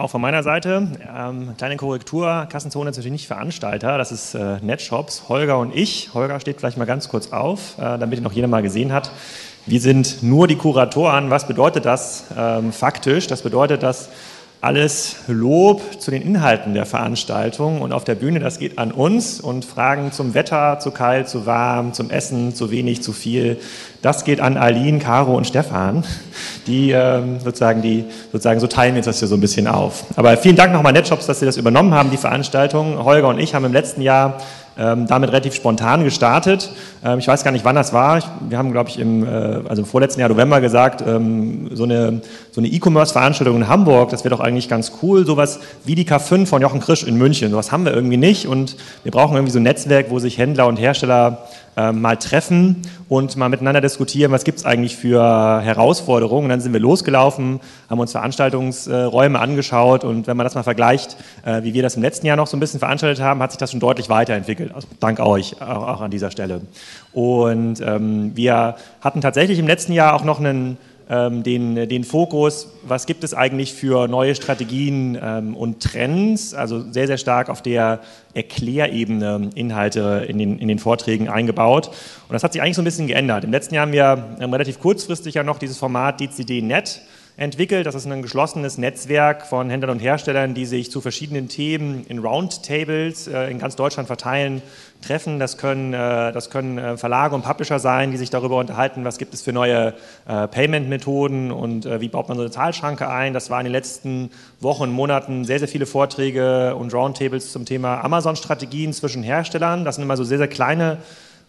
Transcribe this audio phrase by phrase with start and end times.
[0.00, 0.88] auch von meiner Seite.
[1.16, 6.10] Ähm, kleine Korrektur, Kassenzone ist natürlich nicht Veranstalter, das ist äh, Netshops, Holger und ich.
[6.14, 9.10] Holger steht vielleicht mal ganz kurz auf, äh, damit ihn noch jeder mal gesehen hat.
[9.66, 11.30] Wir sind nur die Kuratoren.
[11.30, 13.26] Was bedeutet das ähm, faktisch?
[13.26, 14.08] Das bedeutet, dass
[14.62, 19.40] alles Lob zu den Inhalten der Veranstaltung und auf der Bühne, das geht an uns
[19.40, 23.58] und Fragen zum Wetter, zu kalt, zu warm, zum Essen, zu wenig, zu viel,
[24.02, 26.04] das geht an Aline, Caro und Stefan,
[26.66, 30.04] die ähm, sozusagen, die sozusagen so teilen jetzt das hier so ein bisschen auf.
[30.16, 33.02] Aber vielen Dank nochmal Netshops, dass Sie das übernommen haben, die Veranstaltung.
[33.02, 34.38] Holger und ich haben im letzten Jahr
[34.80, 36.70] ähm, damit relativ spontan gestartet.
[37.04, 38.18] Ähm, ich weiß gar nicht, wann das war.
[38.18, 39.28] Ich, wir haben, glaube ich, im, äh,
[39.68, 42.22] also im vorletzten Jahr November gesagt, ähm, so eine
[42.52, 45.24] so eine E-Commerce-Veranstaltung in Hamburg, das wäre doch eigentlich ganz cool.
[45.24, 47.50] Sowas wie die K5 von Jochen Krisch in München.
[47.50, 50.66] Sowas haben wir irgendwie nicht und wir brauchen irgendwie so ein Netzwerk, wo sich Händler
[50.66, 51.46] und Hersteller
[51.76, 55.20] äh, mal treffen und mal miteinander diskutieren, was gibt es eigentlich für
[55.62, 56.44] Herausforderungen.
[56.44, 61.16] Und dann sind wir losgelaufen, haben uns Veranstaltungsräume angeschaut und wenn man das mal vergleicht,
[61.44, 63.58] äh, wie wir das im letzten Jahr noch so ein bisschen veranstaltet haben, hat sich
[63.58, 64.74] das schon deutlich weiterentwickelt.
[64.74, 66.60] Also dank euch auch, auch an dieser Stelle.
[67.12, 70.78] Und ähm, wir hatten tatsächlich im letzten Jahr auch noch einen
[71.10, 77.08] den, den Fokus, was gibt es eigentlich für neue Strategien ähm, und Trends, also sehr,
[77.08, 77.98] sehr stark auf der
[78.32, 81.88] Erklärebene Inhalte in den, in den Vorträgen eingebaut.
[81.88, 83.42] Und das hat sich eigentlich so ein bisschen geändert.
[83.42, 87.00] Im letzten Jahr haben wir ähm, relativ kurzfristig ja noch dieses Format DCD-Net
[87.40, 87.86] entwickelt.
[87.86, 92.18] Das ist ein geschlossenes Netzwerk von Händlern und Herstellern, die sich zu verschiedenen Themen in
[92.18, 94.60] Roundtables äh, in ganz Deutschland verteilen,
[95.00, 95.38] treffen.
[95.38, 99.16] Das können, äh, das können äh, Verlage und Publisher sein, die sich darüber unterhalten, was
[99.16, 99.94] gibt es für neue
[100.26, 103.32] Payment-Methoden und wie baut man so eine Zahlschranke ein.
[103.32, 104.30] Das war in den letzten
[104.60, 109.84] Wochen und Monaten sehr, sehr viele Vorträge und Roundtables zum Thema Amazon-Strategien zwischen Herstellern.
[109.84, 110.98] Das sind immer so sehr, sehr kleine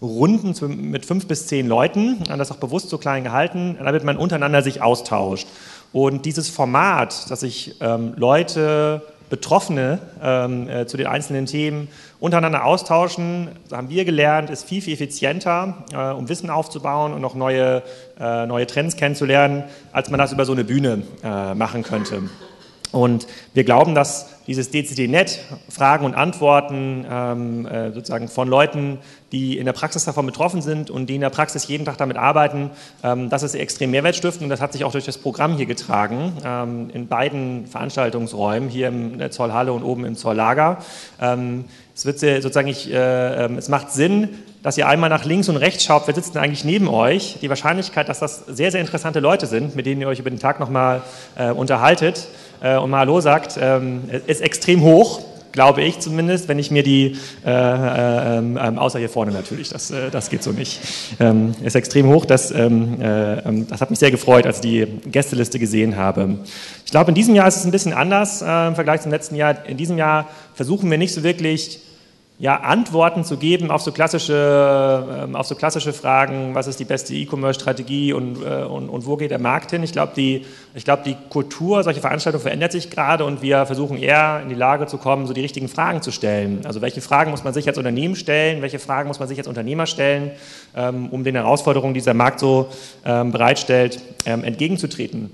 [0.02, 0.56] Runden
[0.89, 4.81] mit fünf bis zehn Leuten, das auch bewusst so klein gehalten, damit man untereinander sich
[4.81, 5.47] austauscht.
[5.94, 11.88] Und dieses Format, dass sich ähm, Leute, Betroffene ähm, äh, zu den einzelnen Themen
[12.20, 17.34] untereinander austauschen, haben wir gelernt, ist viel, viel effizienter, äh, um Wissen aufzubauen und auch
[17.34, 17.81] neue,
[18.19, 19.63] äh, neue Trends kennenzulernen,
[19.94, 22.24] als man das über so eine Bühne äh, machen könnte.
[22.91, 29.00] Und wir glauben, dass dieses DCD-Net, Fragen und Antworten ähm, äh, sozusagen von Leuten,
[29.31, 32.18] die in der Praxis davon betroffen sind und die in der Praxis jeden Tag damit
[32.18, 32.69] arbeiten,
[33.03, 34.44] ähm, dass es extrem Mehrwert stiften.
[34.44, 38.90] Und das hat sich auch durch das Programm hier getragen, ähm, in beiden Veranstaltungsräumen, hier
[38.90, 40.78] in der Zollhalle und oben im Zolllager.
[41.22, 41.66] Ähm,
[41.96, 44.30] es, wird sozusagen ich, äh, ähm, es macht Sinn,
[44.64, 47.38] dass ihr einmal nach links und rechts schaut, wer sitzt denn eigentlich neben euch.
[47.42, 50.40] Die Wahrscheinlichkeit, dass das sehr, sehr interessante Leute sind, mit denen ihr euch über den
[50.40, 51.02] Tag nochmal
[51.36, 52.28] äh, unterhaltet,
[52.62, 56.84] äh, und mal Hallo sagt, ähm, ist extrem hoch, glaube ich zumindest, wenn ich mir
[56.84, 60.79] die, äh, äh, ähm, außer hier vorne natürlich, das, äh, das geht so nicht,
[61.19, 62.25] ähm, ist extrem hoch.
[62.25, 66.38] Das, ähm, äh, ähm, das hat mich sehr gefreut, als ich die Gästeliste gesehen habe.
[66.85, 69.35] Ich glaube, in diesem Jahr ist es ein bisschen anders äh, im Vergleich zum letzten
[69.35, 69.66] Jahr.
[69.66, 71.79] In diesem Jahr versuchen wir nicht so wirklich
[72.41, 76.85] ja, Antworten zu geben auf so, klassische, ähm, auf so klassische Fragen, was ist die
[76.85, 79.84] beste E-Commerce-Strategie und, äh, und, und, wo geht der Markt hin.
[79.84, 80.44] Ich glaube, die,
[80.84, 84.88] glaub, die Kultur solcher Veranstaltungen verändert sich gerade und wir versuchen eher in die Lage
[84.88, 86.66] zu kommen, so die richtigen Fragen zu stellen.
[86.66, 89.47] Also welche Fragen muss man sich als Unternehmen stellen, welche Fragen muss man sich als
[89.47, 90.31] Unternehmer stellen,
[90.75, 92.69] ähm, um den Herausforderungen, die dieser Markt so
[93.06, 95.30] ähm, bereitstellt, entgegenzutreten.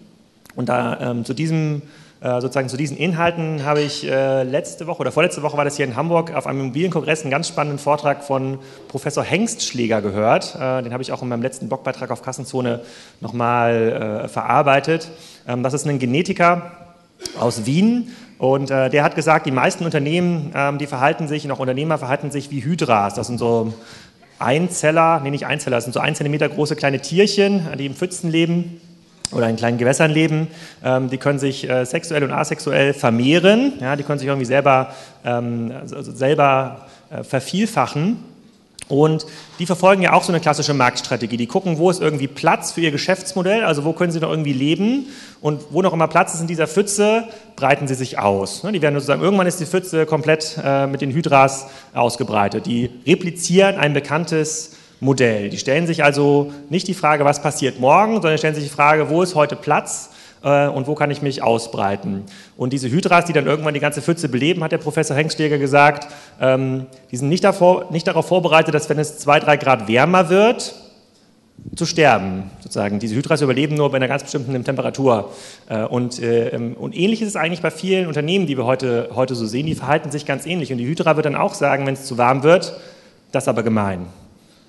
[0.56, 1.84] Und da zu diesem
[2.20, 5.86] sozusagen zu diesen Inhalten habe ich äh, letzte Woche oder vorletzte Woche war das hier
[5.86, 8.58] in Hamburg auf einem Immobilienkongress einen ganz spannenden Vortrag von
[8.88, 10.56] Professor Hengstschläger gehört.
[10.56, 12.82] Äh, den habe ich auch in meinem letzten Blogbeitrag auf Kassenzone
[13.22, 15.12] nochmal verarbeitet.
[15.48, 16.72] Ähm, das ist ein Genetiker
[17.40, 21.60] aus Wien und der hat gesagt, die meisten Unternehmen, ähm, die verhalten sich, und auch
[21.60, 23.16] Unternehmer verhalten sich wie Hydras.
[23.16, 23.74] Das sind so
[24.40, 28.30] Einzeller, nee nicht Einzeller, das sind so ein Zentimeter große kleine Tierchen, die im Pfützen
[28.30, 28.82] leben
[29.32, 30.48] oder in kleinen Gewässern leben,
[30.84, 34.94] ähm, die können sich äh, sexuell und asexuell vermehren, ja, die können sich irgendwie selber,
[35.26, 38.24] ähm, also selber äh, vervielfachen
[38.90, 39.26] und
[39.60, 41.36] die verfolgen ja auch so eine klassische Marktstrategie.
[41.36, 44.54] Die gucken, wo ist irgendwie Platz für ihr Geschäftsmodell, also wo können sie noch irgendwie
[44.54, 45.08] leben
[45.42, 47.26] und wo noch immer Platz ist in dieser Pfütze,
[47.58, 48.64] breiten sie sich aus.
[48.64, 52.66] Ne, die werden sozusagen, irgendwann ist die Pfütze komplett äh, mit den Hydras ausgebreitet.
[52.66, 55.50] Die replizieren ein bekanntes Modell.
[55.50, 59.10] Die stellen sich also nicht die Frage, was passiert morgen, sondern stellen sich die Frage,
[59.10, 60.10] wo ist heute Platz
[60.44, 62.24] äh, und wo kann ich mich ausbreiten.
[62.58, 66.08] Und diese Hydras, die dann irgendwann die ganze Pfütze beleben, hat der Professor Hengstjäger gesagt,
[66.42, 70.30] ähm, die sind nicht, davor, nicht darauf vorbereitet, dass wenn es zwei, drei Grad wärmer
[70.30, 70.76] wird,
[71.76, 73.00] zu sterben, sozusagen.
[73.00, 75.32] Diese Hydras überleben nur bei einer ganz bestimmten Temperatur.
[75.68, 79.10] Äh, und, äh, ähm, und ähnlich ist es eigentlich bei vielen Unternehmen, die wir heute,
[79.14, 80.72] heute so sehen, die verhalten sich ganz ähnlich.
[80.72, 82.80] Und die Hydra wird dann auch sagen, wenn es zu warm wird,
[83.32, 84.06] das ist aber gemein.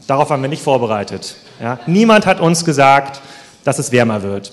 [0.09, 1.37] Darauf waren wir nicht vorbereitet.
[1.61, 1.79] Ja?
[1.87, 3.21] Niemand hat uns gesagt,
[3.63, 4.53] dass es wärmer wird.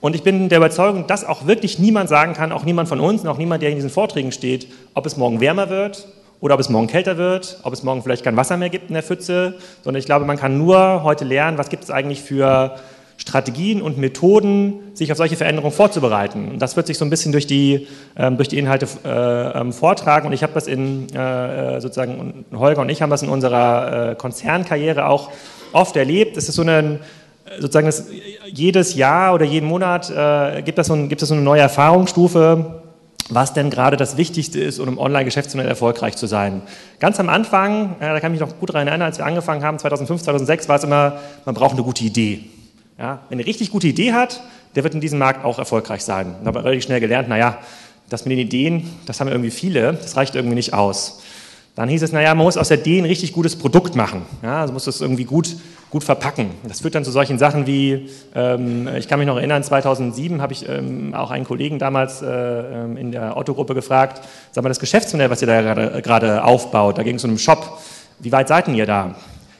[0.00, 3.20] Und ich bin der Überzeugung, dass auch wirklich niemand sagen kann, auch niemand von uns
[3.20, 6.08] und auch niemand, der in diesen Vorträgen steht, ob es morgen wärmer wird
[6.40, 8.94] oder ob es morgen kälter wird, ob es morgen vielleicht kein Wasser mehr gibt in
[8.94, 12.76] der Pfütze, sondern ich glaube, man kann nur heute lernen, was gibt es eigentlich für
[13.16, 16.48] Strategien und Methoden, sich auf solche Veränderungen vorzubereiten.
[16.50, 17.86] Und das wird sich so ein bisschen durch die,
[18.16, 20.26] ähm, durch die Inhalte äh, ähm, vortragen.
[20.26, 24.14] Und ich habe das in, äh, sozusagen, Holger und ich haben das in unserer äh,
[24.16, 25.30] Konzernkarriere auch
[25.72, 26.36] oft erlebt.
[26.36, 27.00] Es ist so eine,
[27.58, 28.06] sozusagen, das,
[28.52, 31.62] jedes Jahr oder jeden Monat äh, gibt, es so ein, gibt es so eine neue
[31.62, 32.82] Erfahrungsstufe,
[33.28, 36.62] was denn gerade das Wichtigste ist, um im Online-Geschäftsmodell erfolgreich zu sein.
[37.00, 39.64] Ganz am Anfang, äh, da kann ich mich noch gut daran erinnern, als wir angefangen
[39.64, 42.44] haben, 2005, 2006, war es immer, man braucht eine gute Idee.
[42.98, 44.40] Ja, wenn eine richtig gute Idee hat,
[44.74, 46.34] der wird in diesem Markt auch erfolgreich sein.
[46.40, 47.58] Da haben wir relativ schnell gelernt, naja,
[48.08, 51.20] das mit den Ideen, das haben irgendwie viele, das reicht irgendwie nicht aus.
[51.74, 54.22] Dann hieß es, naja, man muss aus der Idee ein richtig gutes Produkt machen.
[54.42, 55.56] Ja, also muss das irgendwie gut,
[55.90, 56.50] gut verpacken.
[56.66, 60.54] Das führt dann zu solchen Sachen wie, ähm, ich kann mich noch erinnern, 2007 habe
[60.54, 64.22] ich ähm, auch einen Kollegen damals äh, ähm, in der Otto-Gruppe gefragt,
[64.52, 67.78] sag mal, das Geschäftsmodell, was ihr da gerade aufbaut, da ging es um einen Shop,
[68.20, 69.14] wie weit seid ihr da?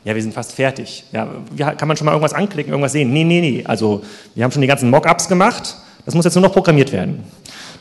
[0.07, 1.03] Ja, wir sind fast fertig.
[1.11, 1.27] Ja,
[1.75, 3.13] kann man schon mal irgendwas anklicken, irgendwas sehen?
[3.13, 3.65] Nee, nee, nee.
[3.67, 4.03] Also
[4.37, 5.75] wir haben schon die ganzen Mockups gemacht.
[6.05, 7.25] Das muss jetzt nur noch programmiert werden.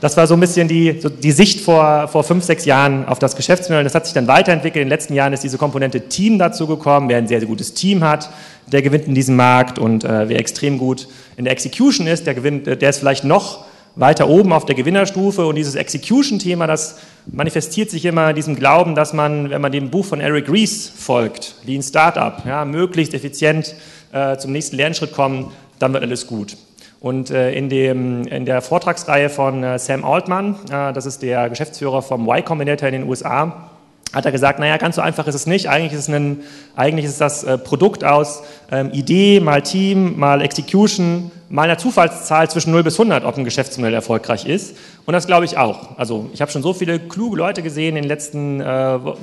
[0.01, 3.19] Das war so ein bisschen die, so die Sicht vor, vor fünf, sechs Jahren auf
[3.19, 3.83] das Geschäftsmodell.
[3.83, 4.81] Das hat sich dann weiterentwickelt.
[4.81, 7.09] In den letzten Jahren ist diese Komponente Team dazu gekommen.
[7.09, 8.31] Wer ein sehr, sehr gutes Team hat,
[8.71, 9.77] der gewinnt in diesem Markt.
[9.77, 11.07] Und äh, wer extrem gut
[11.37, 15.45] in der Execution ist, der, gewinnt, der ist vielleicht noch weiter oben auf der Gewinnerstufe
[15.45, 19.89] und dieses Execution-Thema, das manifestiert sich immer in diesem Glauben, dass man, wenn man dem
[19.89, 23.75] Buch von Eric Ries folgt, Lean Startup, ja, möglichst effizient
[24.11, 26.57] äh, zum nächsten Lernschritt kommen, dann wird alles gut.
[26.99, 31.49] Und äh, in, dem, in der Vortragsreihe von äh, Sam Altman, äh, das ist der
[31.49, 33.69] Geschäftsführer vom Y Combinator in den USA,
[34.15, 35.69] hat er gesagt, naja, ganz so einfach ist es nicht.
[35.69, 36.39] Eigentlich ist, es ein,
[36.75, 42.49] eigentlich ist das äh, Produkt aus ähm, Idee mal Team mal Execution mal einer Zufallszahl
[42.49, 44.75] zwischen 0 bis 100, ob ein Geschäftsmodell erfolgreich ist.
[45.05, 45.97] Und das glaube ich auch.
[45.97, 48.65] Also ich habe schon so viele kluge Leute gesehen in den letzten äh,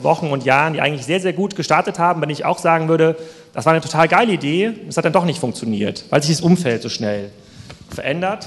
[0.03, 3.17] Wochen und Jahren, die eigentlich sehr, sehr gut gestartet haben, wenn ich auch sagen würde,
[3.55, 6.43] das war eine total geile Idee, das hat dann doch nicht funktioniert, weil sich das
[6.43, 7.31] Umfeld so schnell
[7.91, 8.47] verändert.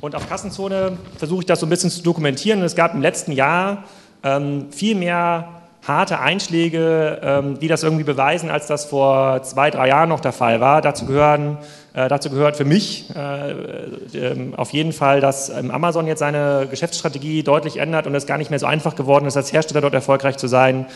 [0.00, 2.58] Und auf Kassenzone versuche ich das so ein bisschen zu dokumentieren.
[2.60, 3.84] Und es gab im letzten Jahr
[4.24, 9.88] ähm, viel mehr harte Einschläge, ähm, die das irgendwie beweisen, als das vor zwei, drei
[9.88, 10.80] Jahren noch der Fall war.
[10.80, 11.58] Dazu gehören
[11.94, 16.66] äh, dazu gehört für mich äh, äh, auf jeden Fall, dass ähm, Amazon jetzt seine
[16.70, 19.92] Geschäftsstrategie deutlich ändert und es gar nicht mehr so einfach geworden ist, als Hersteller dort
[19.92, 20.86] erfolgreich zu sein.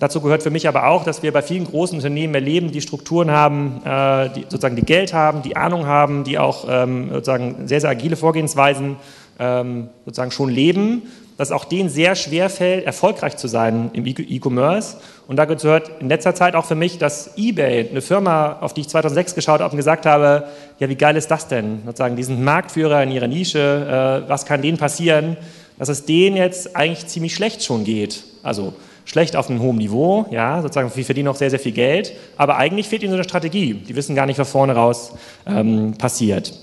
[0.00, 3.30] Dazu gehört für mich aber auch, dass wir bei vielen großen Unternehmen erleben, die Strukturen
[3.30, 7.80] haben, äh, die sozusagen die Geld haben, die Ahnung haben, die auch ähm, sozusagen sehr,
[7.80, 8.96] sehr agile Vorgehensweisen
[9.38, 11.04] ähm, sozusagen schon leben
[11.36, 14.98] dass auch denen sehr schwer fällt, erfolgreich zu sein im E-Commerce.
[15.26, 18.82] Und da gehört in letzter Zeit auch für mich, dass eBay, eine Firma, auf die
[18.82, 20.44] ich 2006 geschaut habe und gesagt habe,
[20.78, 21.82] ja, wie geil ist das denn?
[21.84, 25.36] Sozusagen diesen Marktführer in ihrer Nische, äh, was kann denen passieren?
[25.78, 28.22] Dass es denen jetzt eigentlich ziemlich schlecht schon geht.
[28.44, 32.12] Also schlecht auf einem hohen Niveau, ja, sozusagen, wir verdienen auch sehr, sehr viel Geld,
[32.36, 33.74] aber eigentlich fehlt ihnen so eine Strategie.
[33.74, 35.12] Die wissen gar nicht, was vorne raus
[35.46, 36.54] ähm, passiert.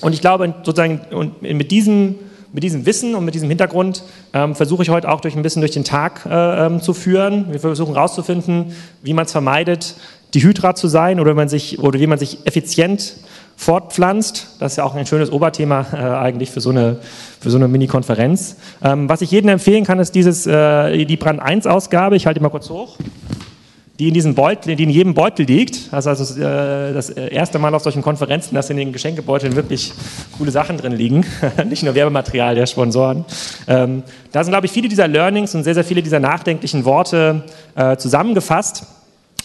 [0.00, 2.16] Und ich glaube, sozusagen, und mit diesem
[2.52, 4.02] mit diesem Wissen und mit diesem Hintergrund
[4.32, 7.46] ähm, versuche ich heute auch durch ein bisschen durch den Tag äh, ähm, zu führen.
[7.50, 9.96] Wir versuchen herauszufinden, wie man es vermeidet,
[10.34, 13.16] die Hydra zu sein oder, man sich, oder wie man sich effizient
[13.56, 14.56] fortpflanzt.
[14.60, 17.00] Das ist ja auch ein schönes Oberthema äh, eigentlich für so eine,
[17.44, 18.56] so eine Mini-Konferenz.
[18.82, 22.16] Ähm, was ich jedem empfehlen kann, ist dieses, äh, die Brand 1-Ausgabe.
[22.16, 22.96] Ich halte die mal kurz hoch
[23.98, 25.92] die in diesem Beutel, die in jedem Beutel liegt.
[25.92, 29.92] Das ist also äh, das erste Mal auf solchen Konferenzen, dass in den Geschenkebeuteln wirklich
[30.36, 31.24] coole Sachen drin liegen,
[31.68, 33.24] nicht nur Werbematerial der Sponsoren.
[33.66, 37.42] Ähm, da sind, glaube ich, viele dieser Learnings und sehr, sehr viele dieser nachdenklichen Worte
[37.74, 38.86] äh, zusammengefasst.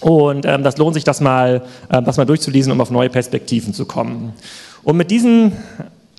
[0.01, 3.73] Und ähm, das lohnt sich, das mal, äh, das mal durchzulesen, um auf neue Perspektiven
[3.73, 4.33] zu kommen.
[4.83, 5.53] Und mit diesen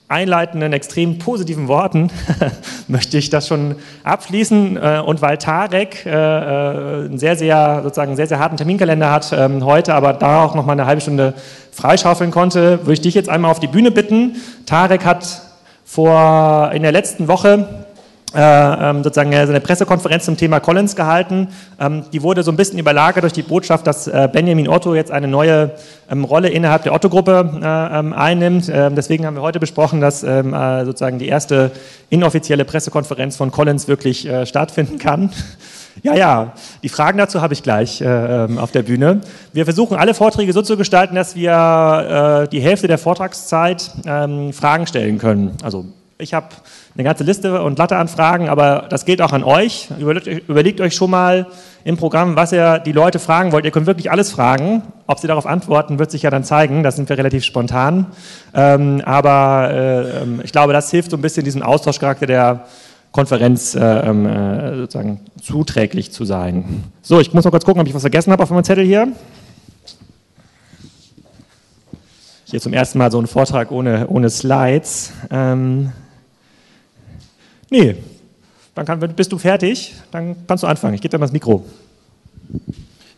[0.09, 2.11] einleitenden, extrem positiven Worten
[2.89, 4.77] möchte ich das schon abschließen.
[4.77, 9.33] Äh, und weil Tarek äh, äh, einen sehr, sehr, sozusagen sehr, sehr harten Terminkalender hat
[9.37, 11.35] ähm, heute, aber da auch noch mal eine halbe Stunde
[11.73, 14.37] freischaufeln konnte, würde ich dich jetzt einmal auf die Bühne bitten.
[14.67, 15.43] Tarek hat
[15.85, 17.84] vor, in der letzten Woche
[18.35, 21.49] sozusagen eine Pressekonferenz zum Thema Collins gehalten.
[21.81, 25.11] Ähm, die wurde so ein bisschen überlagert durch die Botschaft, dass äh, Benjamin Otto jetzt
[25.11, 25.71] eine neue
[26.11, 27.67] ähm, Rolle innerhalb der Otto-Gruppe äh,
[28.15, 28.69] einnimmt.
[28.69, 31.71] deswegen haben wir heute besprochen, dass sozusagen die erste
[32.11, 35.31] inoffizielle Pressekonferenz von Collins wirklich stattfinden kann.
[36.03, 39.21] Ja, ja, die Fragen dazu habe ich gleich äh, auf der Bühne.
[39.53, 44.53] Wir versuchen alle Vorträge so zu gestalten, dass wir äh, die Hälfte der Vortragszeit ähm,
[44.53, 45.57] Fragen stellen können.
[45.63, 45.87] Also
[46.19, 46.49] Ich habe
[46.95, 49.89] eine ganze Liste und Latte an Fragen, aber das geht auch an euch.
[49.99, 51.47] Überlegt, überlegt, euch schon mal
[51.83, 53.65] im Programm, was ihr die Leute fragen wollt.
[53.65, 54.83] Ihr könnt wirklich alles fragen.
[55.09, 56.85] Ob sie darauf antworten, wird sich ja dann zeigen.
[56.85, 58.07] Da sind wir relativ spontan.
[58.55, 62.67] Ähm, aber äh, ich glaube, das hilft so ein bisschen diesem Austauschcharakter der
[63.11, 66.85] Konferenz äh, ähm, äh, sozusagen zuträglich zu sein.
[67.03, 69.09] So, ich muss noch kurz gucken, ob ich was vergessen habe auf meinem Zettel hier.
[72.45, 75.13] Hier zum ersten Mal so ein Vortrag ohne, ohne Slides.
[75.31, 75.93] Ähm,
[77.71, 77.97] nee,
[78.75, 80.95] dann kann, bist du fertig, dann kannst du anfangen.
[80.95, 81.65] Ich gebe dir mal das Mikro.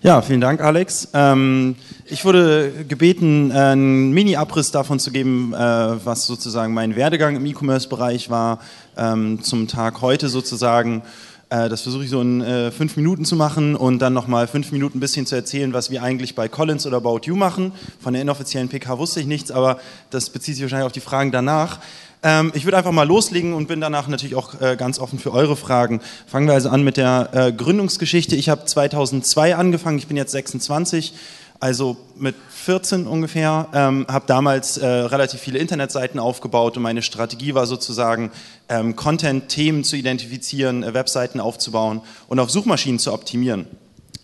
[0.03, 1.09] Ja, vielen Dank, Alex.
[1.15, 1.75] Ähm,
[2.05, 8.31] ich wurde gebeten, einen Mini-Abriss davon zu geben, äh, was sozusagen mein Werdegang im E-Commerce-Bereich
[8.31, 8.61] war,
[8.97, 11.03] ähm, zum Tag heute sozusagen.
[11.49, 14.71] Äh, das versuche ich so in äh, fünf Minuten zu machen und dann nochmal fünf
[14.71, 17.73] Minuten ein bisschen zu erzählen, was wir eigentlich bei Collins oder About You machen.
[18.01, 19.79] Von der inoffiziellen PK wusste ich nichts, aber
[20.11, 21.81] das bezieht sich wahrscheinlich auf die Fragen danach.
[22.27, 25.33] Ähm, ich würde einfach mal loslegen und bin danach natürlich auch äh, ganz offen für
[25.33, 26.01] eure Fragen.
[26.27, 28.35] Fangen wir also an mit der äh, Gründungsgeschichte.
[28.35, 31.15] Ich habe 2002 angefangen, ich bin jetzt 26,
[31.61, 37.55] also mit 14 ungefähr, ähm, habe damals äh, relativ viele Internetseiten aufgebaut und meine Strategie
[37.55, 38.33] war sozusagen,
[38.69, 43.69] ähm, Content-Themen zu identifizieren, äh, Webseiten aufzubauen und auf Suchmaschinen zu optimieren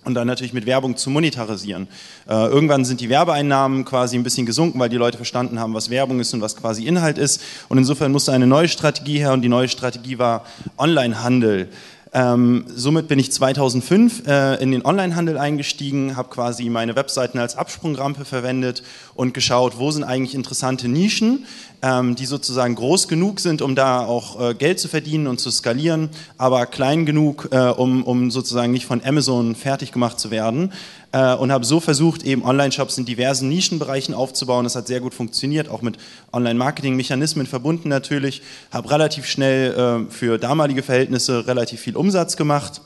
[0.04, 1.86] und dann natürlich mit Werbung zu monetarisieren.
[2.28, 5.90] Äh, irgendwann sind die Werbeeinnahmen quasi ein bisschen gesunken, weil die Leute verstanden haben, was
[5.90, 7.42] Werbung ist und was quasi Inhalt ist.
[7.68, 10.44] Und insofern musste eine neue Strategie her und die neue Strategie war
[10.76, 11.68] Onlinehandel.
[12.14, 17.56] Ähm, somit bin ich 2005 äh, in den Onlinehandel eingestiegen, habe quasi meine Webseiten als
[17.56, 18.82] Absprungrampe verwendet
[19.14, 21.46] und geschaut, wo sind eigentlich interessante Nischen,
[21.80, 25.50] ähm, die sozusagen groß genug sind, um da auch äh, Geld zu verdienen und zu
[25.50, 30.70] skalieren, aber klein genug, äh, um, um sozusagen nicht von Amazon fertig gemacht zu werden
[31.12, 34.64] äh, und habe so versucht, eben Online-Shops in diversen Nischenbereichen aufzubauen.
[34.64, 35.98] Das hat sehr gut funktioniert, auch mit
[36.32, 38.42] Online-Marketing-Mechanismen verbunden natürlich.
[38.70, 39.72] Habe relativ schnell
[40.08, 42.80] äh, für damalige Verhältnisse relativ viel Umsatz gemacht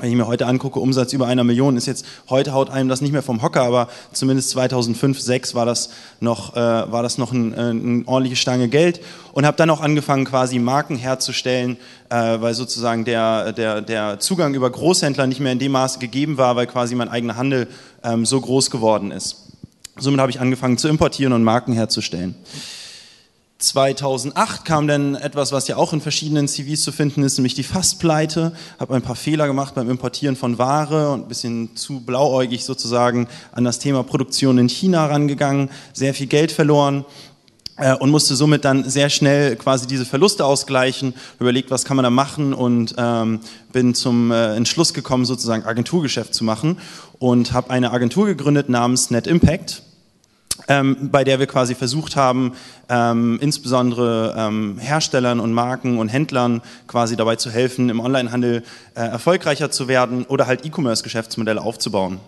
[0.00, 3.00] wenn ich mir heute angucke, Umsatz über einer Million ist jetzt, heute haut einem das
[3.00, 5.90] nicht mehr vom Hocker, aber zumindest 2005, 2006 war das
[6.20, 9.00] noch, äh, war das noch ein, äh, eine ordentliche Stange Geld
[9.32, 11.76] und habe dann auch angefangen, quasi Marken herzustellen,
[12.08, 16.36] äh, weil sozusagen der, der, der Zugang über Großhändler nicht mehr in dem Maße gegeben
[16.38, 17.68] war, weil quasi mein eigener Handel
[18.02, 19.46] ähm, so groß geworden ist.
[19.96, 22.34] Somit habe ich angefangen zu importieren und Marken herzustellen.
[23.62, 27.62] 2008 kam dann etwas, was ja auch in verschiedenen CVs zu finden ist, nämlich die
[27.62, 28.52] Fastpleite.
[28.78, 33.28] Habe ein paar Fehler gemacht beim Importieren von Ware und ein bisschen zu blauäugig sozusagen
[33.52, 37.04] an das Thema Produktion in China rangegangen, sehr viel Geld verloren
[37.76, 42.04] äh, und musste somit dann sehr schnell quasi diese Verluste ausgleichen, überlegt, was kann man
[42.04, 43.40] da machen und ähm,
[43.72, 46.78] bin zum äh, Entschluss gekommen, sozusagen Agenturgeschäft zu machen
[47.18, 49.82] und habe eine Agentur gegründet namens Net Impact
[50.70, 52.52] ähm, bei der wir quasi versucht haben,
[52.88, 58.62] ähm, insbesondere ähm, Herstellern und Marken und Händlern quasi dabei zu helfen, im Onlinehandel
[58.94, 62.20] äh, erfolgreicher zu werden oder halt E-Commerce-Geschäftsmodelle aufzubauen.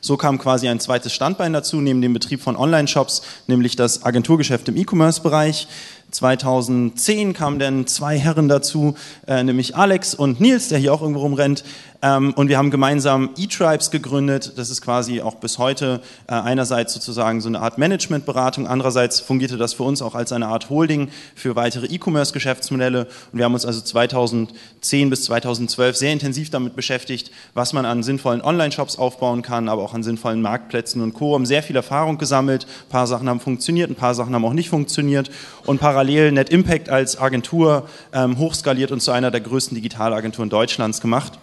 [0.00, 4.68] So kam quasi ein zweites Standbein dazu, neben dem Betrieb von Online-Shops, nämlich das Agenturgeschäft
[4.68, 5.66] im E-Commerce-Bereich.
[6.10, 11.20] 2010 kamen dann zwei Herren dazu, äh, nämlich Alex und Nils, der hier auch irgendwo
[11.20, 11.64] rumrennt.
[12.02, 14.54] Ähm, und wir haben gemeinsam E-Tribes gegründet.
[14.56, 19.58] Das ist quasi auch bis heute äh, einerseits sozusagen so eine Art Managementberatung, andererseits fungierte
[19.58, 23.06] das für uns auch als eine Art Holding für weitere E-Commerce-Geschäftsmodelle.
[23.32, 28.02] Und wir haben uns also 2010 bis 2012 sehr intensiv damit beschäftigt, was man an
[28.02, 31.34] sinnvollen Online-Shops aufbauen kann, aber auch an sinnvollen Marktplätzen und Co.
[31.34, 32.64] Haben sehr viel Erfahrung gesammelt.
[32.64, 35.30] Ein paar Sachen haben funktioniert, ein paar Sachen haben auch nicht funktioniert.
[35.66, 41.00] Und parallel Net Impact als Agentur ähm, hochskaliert und zu einer der größten Digitalagenturen Deutschlands
[41.00, 41.38] gemacht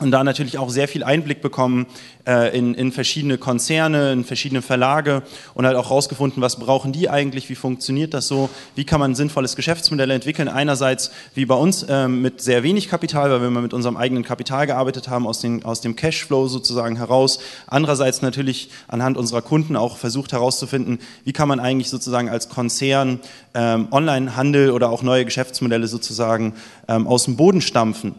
[0.00, 1.86] und da natürlich auch sehr viel Einblick bekommen
[2.26, 5.22] äh, in, in verschiedene Konzerne, in verschiedene Verlage
[5.54, 9.16] und halt auch rausgefunden, was brauchen die eigentlich, wie funktioniert das so, wie kann man
[9.16, 10.48] sinnvolles Geschäftsmodell entwickeln.
[10.48, 14.66] Einerseits wie bei uns ähm, mit sehr wenig Kapital, weil wir mit unserem eigenen Kapital
[14.66, 17.40] gearbeitet haben, aus, den, aus dem Cashflow sozusagen heraus.
[17.66, 23.18] Andererseits natürlich anhand unserer Kunden auch versucht herauszufinden, wie kann man eigentlich sozusagen als Konzern
[23.54, 26.54] ähm, Onlinehandel oder auch neue Geschäftsmodelle sozusagen
[26.86, 28.14] ähm, aus dem Boden stampfen.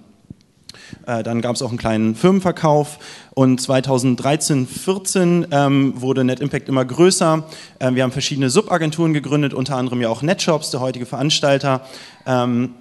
[1.05, 2.99] Äh, dann gab es auch einen kleinen Firmenverkauf
[3.33, 7.43] und 2013, 14 ähm, wurde NetImpact immer größer.
[7.79, 11.81] Ähm, wir haben verschiedene Subagenturen gegründet, unter anderem ja auch NetShops, der heutige Veranstalter.
[12.25, 12.75] Ähm,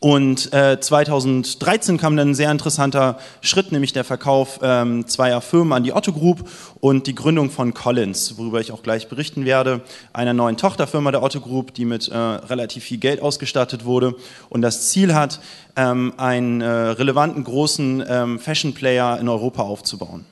[0.00, 5.72] und äh, 2013 kam dann ein sehr interessanter Schritt, nämlich der Verkauf ähm, zweier Firmen
[5.72, 9.80] an die Otto Group und die Gründung von Collins, worüber ich auch gleich berichten werde,
[10.12, 14.14] einer neuen Tochterfirma der Otto Group, die mit äh, relativ viel Geld ausgestattet wurde
[14.48, 15.40] und das Ziel hat,
[15.74, 20.24] ähm, einen äh, relevanten großen ähm, Fashion Player in Europa aufzubauen.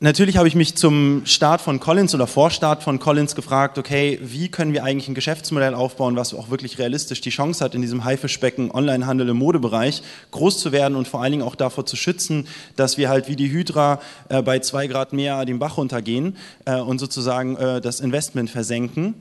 [0.00, 4.48] Natürlich habe ich mich zum Start von Collins oder Vorstart von Collins gefragt, okay, wie
[4.48, 8.04] können wir eigentlich ein Geschäftsmodell aufbauen, was auch wirklich realistisch die Chance hat, in diesem
[8.04, 12.46] Haifischbecken Onlinehandel im Modebereich groß zu werden und vor allen Dingen auch davor zu schützen,
[12.76, 16.76] dass wir halt wie die Hydra äh, bei zwei Grad mehr den Bach runtergehen äh,
[16.76, 19.14] und sozusagen äh, das Investment versenken.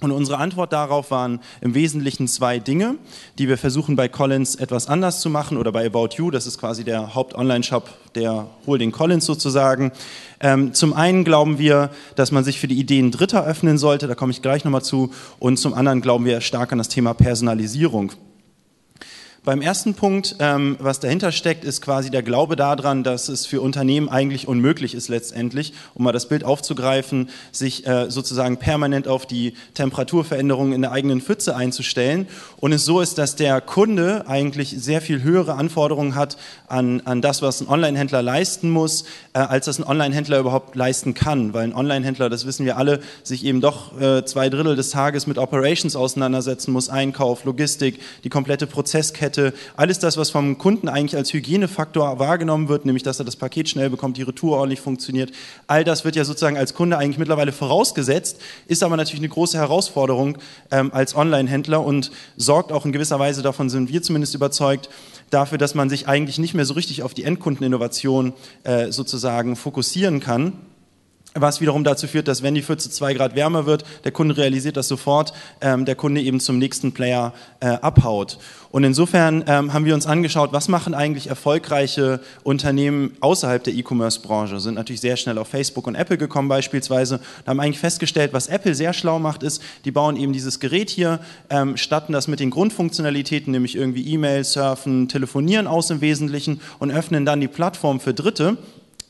[0.00, 2.96] Und unsere Antwort darauf waren im Wesentlichen zwei Dinge,
[3.38, 6.58] die wir versuchen bei Collins etwas anders zu machen oder bei About You, das ist
[6.58, 9.92] quasi der Haupt-Online-Shop der Holding Collins sozusagen.
[10.40, 14.14] Ähm, zum einen glauben wir, dass man sich für die Ideen Dritter öffnen sollte, da
[14.14, 15.12] komme ich gleich nochmal zu.
[15.38, 18.12] Und zum anderen glauben wir stark an das Thema Personalisierung.
[19.50, 23.60] Beim ersten Punkt, ähm, was dahinter steckt, ist quasi der Glaube daran, dass es für
[23.60, 29.26] Unternehmen eigentlich unmöglich ist letztendlich, um mal das Bild aufzugreifen, sich äh, sozusagen permanent auf
[29.26, 32.28] die Temperaturveränderungen in der eigenen Pfütze einzustellen.
[32.58, 36.36] Und es so ist, dass der Kunde eigentlich sehr viel höhere Anforderungen hat
[36.68, 39.02] an, an das, was ein Online-Händler leisten muss,
[39.32, 41.54] äh, als das ein Online-Händler überhaupt leisten kann.
[41.54, 45.26] Weil ein Online-Händler, das wissen wir alle, sich eben doch äh, zwei Drittel des Tages
[45.26, 50.88] mit Operations auseinandersetzen muss, Einkauf, Logistik, die komplette Prozesskette Lieferkette, alles das, was vom Kunden
[50.88, 54.80] eigentlich als Hygienefaktor wahrgenommen wird, nämlich dass er das Paket schnell bekommt, die Retour ordentlich
[54.80, 55.32] funktioniert,
[55.66, 59.58] all das wird ja sozusagen als Kunde eigentlich mittlerweile vorausgesetzt, ist aber natürlich eine große
[59.58, 60.38] Herausforderung
[60.70, 64.88] ähm, als Online-Händler und sorgt auch in gewisser Weise, davon sind wir zumindest überzeugt,
[65.30, 68.32] dafür, dass man sich eigentlich nicht mehr so richtig auf die Endkundeninnovation
[68.64, 70.52] äh, sozusagen fokussieren kann
[71.34, 74.76] was wiederum dazu führt, dass wenn die Pfütze zwei Grad wärmer wird, der Kunde realisiert
[74.76, 78.38] das sofort, ähm, der Kunde eben zum nächsten Player äh, abhaut.
[78.70, 84.60] Und insofern ähm, haben wir uns angeschaut, was machen eigentlich erfolgreiche Unternehmen außerhalb der E-Commerce-Branche,
[84.60, 88.46] sind natürlich sehr schnell auf Facebook und Apple gekommen beispielsweise, und haben eigentlich festgestellt, was
[88.46, 91.18] Apple sehr schlau macht, ist, die bauen eben dieses Gerät hier,
[91.50, 96.92] ähm, statten das mit den Grundfunktionalitäten, nämlich irgendwie E-Mail, Surfen, Telefonieren aus im Wesentlichen und
[96.92, 98.56] öffnen dann die Plattform für Dritte,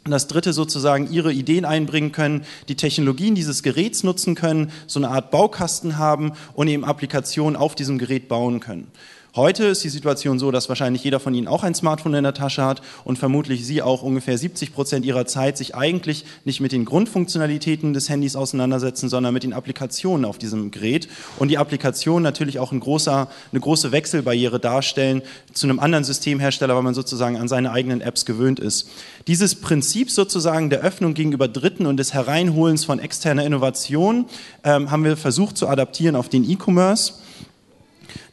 [0.03, 4.99] und das dritte sozusagen ihre Ideen einbringen können, die Technologien dieses Geräts nutzen können, so
[4.99, 8.91] eine Art Baukasten haben und eben Applikationen auf diesem Gerät bauen können.
[9.37, 12.35] Heute ist die Situation so, dass wahrscheinlich jeder von Ihnen auch ein Smartphone in der
[12.35, 16.73] Tasche hat und vermutlich Sie auch ungefähr 70 Prozent Ihrer Zeit sich eigentlich nicht mit
[16.73, 21.09] den Grundfunktionalitäten des Handys auseinandersetzen, sondern mit den Applikationen auf diesem Gerät
[21.39, 26.75] und die Applikationen natürlich auch ein großer, eine große Wechselbarriere darstellen zu einem anderen Systemhersteller,
[26.75, 28.89] weil man sozusagen an seine eigenen Apps gewöhnt ist.
[29.29, 34.27] Dieses Prinzip sozusagen der Öffnung gegenüber Dritten und des Hereinholens von externer Innovation
[34.65, 37.13] ähm, haben wir versucht zu adaptieren auf den E-Commerce.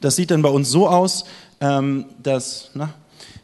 [0.02, 1.26] Das sieht dann bei uns so aus,
[1.60, 2.94] ähm, dass, na,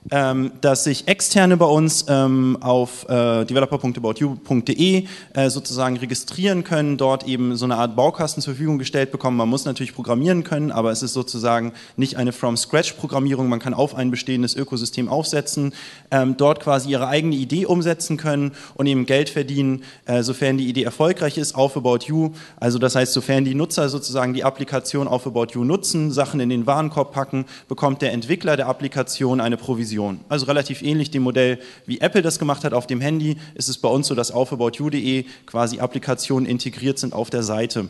[0.10, 7.56] dass sich Externe bei uns ähm, auf äh, developer.aboutyou.de äh, sozusagen registrieren können, dort eben
[7.56, 9.38] so eine Art Baukasten zur Verfügung gestellt bekommen.
[9.38, 13.48] Man muss natürlich programmieren können, aber es ist sozusagen nicht eine From-Scratch-Programmierung.
[13.48, 15.74] Man kann auf ein bestehendes Ökosystem aufsetzen,
[16.12, 20.68] ähm, dort quasi ihre eigene Idee umsetzen können und eben Geld verdienen, äh, sofern die
[20.68, 22.32] Idee erfolgreich ist, auf About You.
[22.60, 26.50] Also das heißt, sofern die Nutzer sozusagen die Applikation auf About You nutzen, Sachen in
[26.50, 30.20] den Warenkorb packen, bekommt der Entwickler der Applikation eine Provision Vision.
[30.28, 33.78] Also relativ ähnlich dem Modell, wie Apple das gemacht hat auf dem Handy, ist es
[33.78, 37.90] bei uns so, dass auf aboutyou.de quasi Applikationen integriert sind auf der Seite.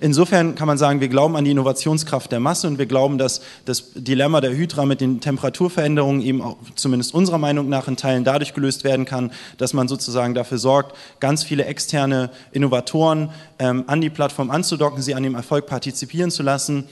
[0.00, 3.40] Insofern kann man sagen, wir glauben an die Innovationskraft der Masse und wir glauben, dass
[3.64, 8.22] das Dilemma der Hydra mit den Temperaturveränderungen eben auch, zumindest unserer Meinung nach in Teilen
[8.22, 14.00] dadurch gelöst werden kann, dass man sozusagen dafür sorgt, ganz viele externe Innovatoren ähm, an
[14.00, 16.84] die Plattform anzudocken, sie an dem Erfolg partizipieren zu lassen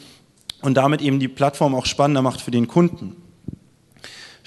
[0.62, 3.14] und damit eben die Plattform auch spannender macht für den Kunden.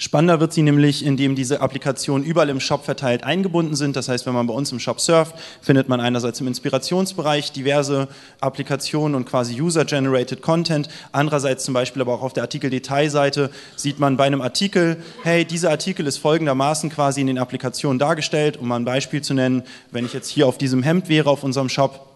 [0.02, 3.96] Spannender wird sie nämlich, indem diese Applikationen überall im Shop verteilt eingebunden sind.
[3.96, 8.08] Das heißt, wenn man bei uns im Shop surft, findet man einerseits im Inspirationsbereich diverse
[8.40, 10.88] Applikationen und quasi User-Generated Content.
[11.12, 15.68] Andererseits zum Beispiel aber auch auf der Artikel-Detailseite sieht man bei einem Artikel, hey, dieser
[15.68, 18.56] Artikel ist folgendermaßen quasi in den Applikationen dargestellt.
[18.56, 21.44] Um mal ein Beispiel zu nennen, wenn ich jetzt hier auf diesem Hemd wäre auf
[21.44, 22.09] unserem Shop,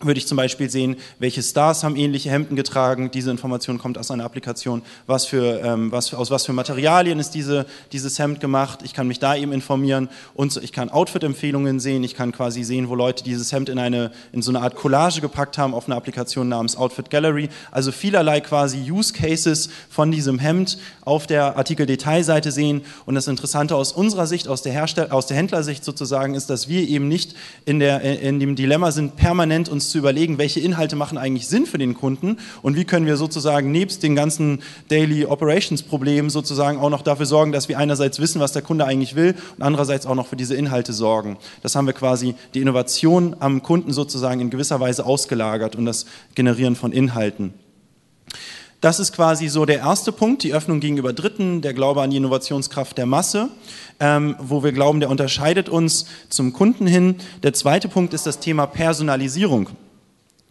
[0.00, 3.10] würde ich zum Beispiel sehen, welche Stars haben ähnliche Hemden getragen.
[3.10, 4.82] Diese Information kommt aus einer Applikation.
[5.06, 8.80] Was für, ähm, was aus was für Materialien ist diese, dieses Hemd gemacht?
[8.84, 12.04] Ich kann mich da eben informieren und ich kann Outfit-Empfehlungen sehen.
[12.04, 15.20] Ich kann quasi sehen, wo Leute dieses Hemd in, eine, in so eine Art Collage
[15.20, 17.48] gepackt haben auf eine Applikation namens Outfit Gallery.
[17.72, 22.82] Also vielerlei quasi Use Cases von diesem Hemd auf der Artikel-Detailseite sehen.
[23.04, 26.68] Und das Interessante aus unserer Sicht, aus der, Herstell aus der Händlersicht sozusagen, ist, dass
[26.68, 27.34] wir eben nicht
[27.64, 31.66] in, der, in dem Dilemma sind, permanent uns zu überlegen, welche Inhalte machen eigentlich Sinn
[31.66, 36.78] für den Kunden und wie können wir sozusagen nebst den ganzen Daily Operations Problemen sozusagen
[36.78, 40.06] auch noch dafür sorgen, dass wir einerseits wissen, was der Kunde eigentlich will und andererseits
[40.06, 41.36] auch noch für diese Inhalte sorgen.
[41.62, 46.06] Das haben wir quasi die Innovation am Kunden sozusagen in gewisser Weise ausgelagert und das
[46.34, 47.54] Generieren von Inhalten.
[48.80, 52.16] Das ist quasi so der erste Punkt, die Öffnung gegenüber Dritten, der Glaube an die
[52.16, 53.48] Innovationskraft der Masse,
[53.98, 57.16] ähm, wo wir glauben, der unterscheidet uns zum Kunden hin.
[57.42, 59.70] Der zweite Punkt ist das Thema Personalisierung.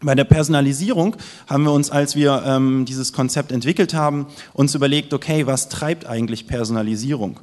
[0.02, 1.16] Bei der Personalisierung
[1.48, 6.06] haben wir uns, als wir ähm, dieses Konzept entwickelt haben, uns überlegt, okay, was treibt
[6.06, 7.40] eigentlich Personalisierung?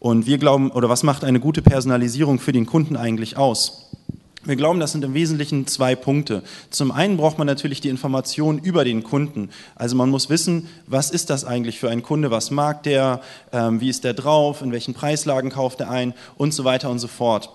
[0.00, 3.90] Und wir glauben, oder was macht eine gute Personalisierung für den Kunden eigentlich aus?
[4.46, 6.42] Wir glauben, das sind im Wesentlichen zwei Punkte.
[6.68, 9.48] Zum einen braucht man natürlich die Information über den Kunden.
[9.74, 13.80] Also man muss wissen, was ist das eigentlich für ein Kunde, was mag der, ähm,
[13.80, 17.08] wie ist der drauf, in welchen Preislagen kauft er ein und so weiter und so
[17.08, 17.48] fort.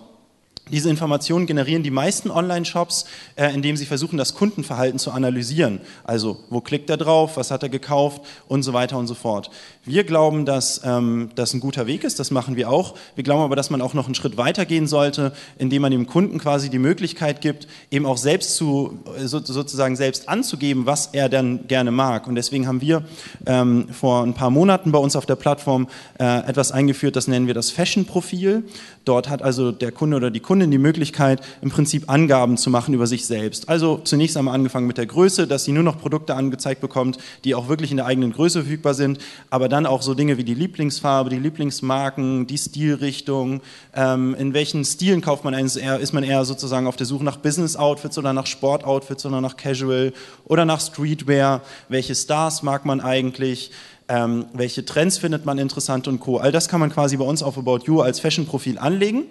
[0.72, 5.80] Diese Informationen generieren die meisten Online-Shops, äh, indem sie versuchen, das Kundenverhalten zu analysieren.
[6.04, 9.50] Also, wo klickt er drauf, was hat er gekauft und so weiter und so fort.
[9.86, 12.94] Wir glauben, dass ähm, das ein guter Weg ist, das machen wir auch.
[13.14, 16.06] Wir glauben aber, dass man auch noch einen Schritt weiter gehen sollte, indem man dem
[16.06, 21.30] Kunden quasi die Möglichkeit gibt, eben auch selbst zu, so, sozusagen selbst anzugeben, was er
[21.30, 22.26] dann gerne mag.
[22.26, 23.04] Und deswegen haben wir
[23.46, 25.88] ähm, vor ein paar Monaten bei uns auf der Plattform
[26.18, 28.64] äh, etwas eingeführt, das nennen wir das Fashion-Profil.
[29.06, 32.92] Dort hat also der Kunde oder die Kundin die Möglichkeit, im Prinzip Angaben zu machen
[32.92, 33.70] über sich selbst.
[33.70, 37.54] Also zunächst einmal angefangen mit der Größe, dass sie nur noch Produkte angezeigt bekommt, die
[37.54, 40.54] auch wirklich in der eigenen Größe verfügbar sind, aber dann auch so Dinge wie die
[40.54, 43.62] Lieblingsfarbe, die Lieblingsmarken, die Stilrichtung,
[43.94, 47.38] ähm, in welchen Stilen kauft man eins, ist man eher sozusagen auf der Suche nach
[47.38, 50.12] Business-Outfits oder nach Sport-Outfits oder nach Casual
[50.44, 53.70] oder nach Streetwear, welche Stars mag man eigentlich,
[54.08, 56.38] ähm, welche Trends findet man interessant und Co.
[56.38, 59.24] All das kann man quasi bei uns auf About You als Fashion-Profil anlegen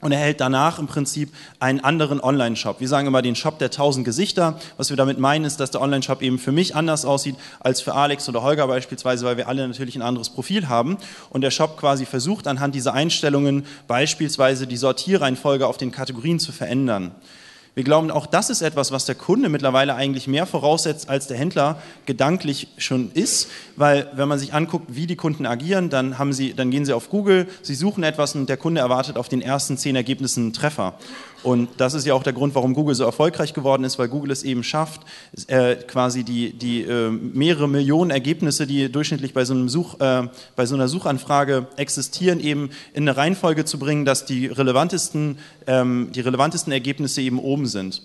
[0.00, 2.80] und erhält danach im Prinzip einen anderen Online-Shop.
[2.80, 4.58] Wir sagen immer den Shop der tausend Gesichter.
[4.76, 7.94] Was wir damit meinen, ist, dass der Online-Shop eben für mich anders aussieht als für
[7.94, 10.98] Alex oder Holger beispielsweise, weil wir alle natürlich ein anderes Profil haben.
[11.30, 16.52] Und der Shop quasi versucht anhand dieser Einstellungen beispielsweise die Sortierreihenfolge auf den Kategorien zu
[16.52, 17.12] verändern.
[17.78, 21.36] Wir glauben, auch das ist etwas, was der Kunde mittlerweile eigentlich mehr voraussetzt, als der
[21.36, 26.32] Händler gedanklich schon ist, weil wenn man sich anguckt, wie die Kunden agieren, dann, haben
[26.32, 29.40] sie, dann gehen sie auf Google, sie suchen etwas und der Kunde erwartet auf den
[29.40, 30.94] ersten zehn Ergebnissen einen Treffer.
[31.42, 34.32] Und das ist ja auch der Grund, warum Google so erfolgreich geworden ist, weil Google
[34.32, 35.02] es eben schafft,
[35.46, 40.28] äh, quasi die, die äh, mehrere Millionen Ergebnisse, die durchschnittlich bei so, einem Such, äh,
[40.56, 46.10] bei so einer Suchanfrage existieren, eben in eine Reihenfolge zu bringen, dass die relevantesten, ähm,
[46.12, 48.02] die relevantesten Ergebnisse eben oben sind.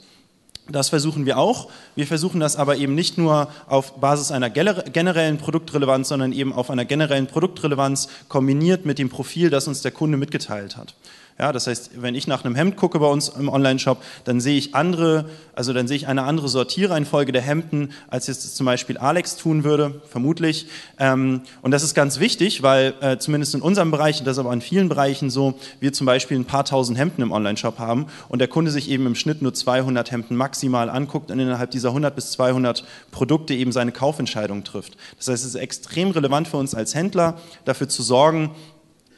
[0.69, 1.69] Das versuchen wir auch.
[1.95, 6.69] Wir versuchen das aber eben nicht nur auf Basis einer generellen Produktrelevanz, sondern eben auf
[6.69, 10.95] einer generellen Produktrelevanz kombiniert mit dem Profil, das uns der Kunde mitgeteilt hat.
[11.39, 14.55] Ja, das heißt, wenn ich nach einem Hemd gucke bei uns im Online-Shop, dann sehe
[14.55, 18.99] ich andere, also dann sehe ich eine andere Sortierreihenfolge der Hemden, als jetzt zum Beispiel
[18.99, 20.67] Alex tun würde, vermutlich.
[20.99, 24.53] Ähm, und das ist ganz wichtig, weil äh, zumindest in unserem Bereich, das ist aber
[24.53, 28.37] in vielen Bereichen so, wir zum Beispiel ein paar tausend Hemden im Online-Shop haben und
[28.37, 32.13] der Kunde sich eben im Schnitt nur 200 Hemden maximal anguckt und innerhalb dieser 100
[32.13, 34.97] bis 200 Produkte eben seine Kaufentscheidung trifft.
[35.17, 38.51] Das heißt, es ist extrem relevant für uns als Händler, dafür zu sorgen,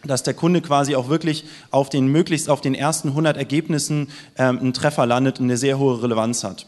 [0.07, 4.59] dass der Kunde quasi auch wirklich auf den möglichst auf den ersten 100 Ergebnissen ähm,
[4.59, 6.67] einen Treffer landet und eine sehr hohe Relevanz hat.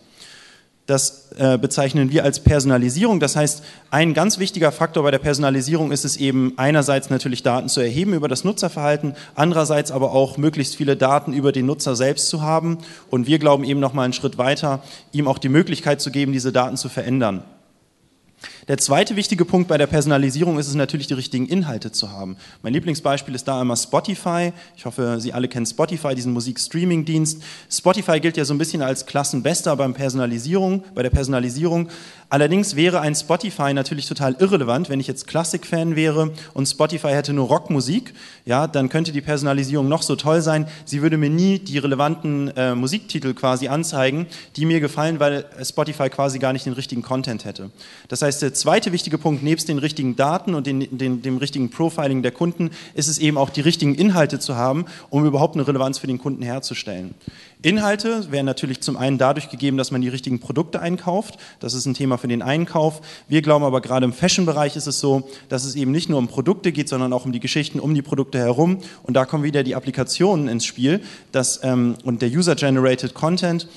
[0.87, 3.19] Das äh, bezeichnen wir als Personalisierung.
[3.19, 7.67] Das heißt, ein ganz wichtiger Faktor bei der Personalisierung ist es eben einerseits natürlich Daten
[7.67, 12.29] zu erheben über das Nutzerverhalten, andererseits aber auch möglichst viele Daten über den Nutzer selbst
[12.29, 12.77] zu haben.
[13.09, 16.31] Und wir glauben eben noch mal einen Schritt weiter, ihm auch die Möglichkeit zu geben,
[16.31, 17.43] diese Daten zu verändern.
[18.67, 22.35] Der zweite wichtige Punkt bei der Personalisierung ist es natürlich, die richtigen Inhalte zu haben.
[22.63, 24.51] Mein Lieblingsbeispiel ist da einmal Spotify.
[24.75, 27.41] Ich hoffe, Sie alle kennen Spotify, diesen Musikstreaming-Dienst.
[27.71, 31.87] Spotify gilt ja so ein bisschen als Klassenbester beim Personalisierung, bei der Personalisierung.
[32.27, 37.31] Allerdings wäre ein Spotify natürlich total irrelevant, wenn ich jetzt Klassik-Fan wäre und Spotify hätte
[37.31, 40.67] nur Rockmusik, ja, dann könnte die Personalisierung noch so toll sein.
[40.83, 44.27] Sie würde mir nie die relevanten äh, Musiktitel quasi anzeigen,
[44.57, 47.71] die mir gefallen, weil Spotify quasi gar nicht den richtigen Content hätte.
[48.09, 51.69] Das heißt, der zweite wichtige Punkt, nebst den richtigen Daten und den, den, dem richtigen
[51.69, 55.67] Profiling der Kunden, ist es eben auch, die richtigen Inhalte zu haben, um überhaupt eine
[55.67, 57.13] Relevanz für den Kunden herzustellen.
[57.63, 61.39] Inhalte werden natürlich zum einen dadurch gegeben, dass man die richtigen Produkte einkauft.
[61.59, 63.01] Das ist ein Thema für den Einkauf.
[63.27, 66.27] Wir glauben aber gerade im Fashion-Bereich ist es so, dass es eben nicht nur um
[66.27, 68.77] Produkte geht, sondern auch um die Geschichten um die Produkte herum.
[69.01, 73.67] Und da kommen wieder die Applikationen ins Spiel dass, ähm, und der User-Generated Content.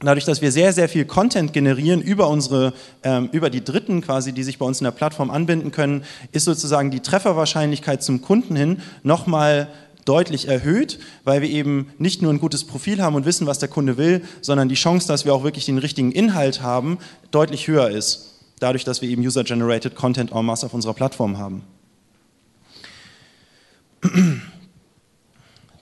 [0.00, 4.32] Dadurch, dass wir sehr, sehr viel Content generieren über unsere, ähm, über die Dritten quasi,
[4.32, 8.56] die sich bei uns in der Plattform anbinden können, ist sozusagen die Trefferwahrscheinlichkeit zum Kunden
[8.56, 9.68] hin nochmal
[10.06, 13.68] deutlich erhöht, weil wir eben nicht nur ein gutes Profil haben und wissen, was der
[13.68, 16.98] Kunde will, sondern die Chance, dass wir auch wirklich den richtigen Inhalt haben,
[17.30, 18.40] deutlich höher ist.
[18.58, 21.62] Dadurch, dass wir eben User-Generated Content en masse auf unserer Plattform haben.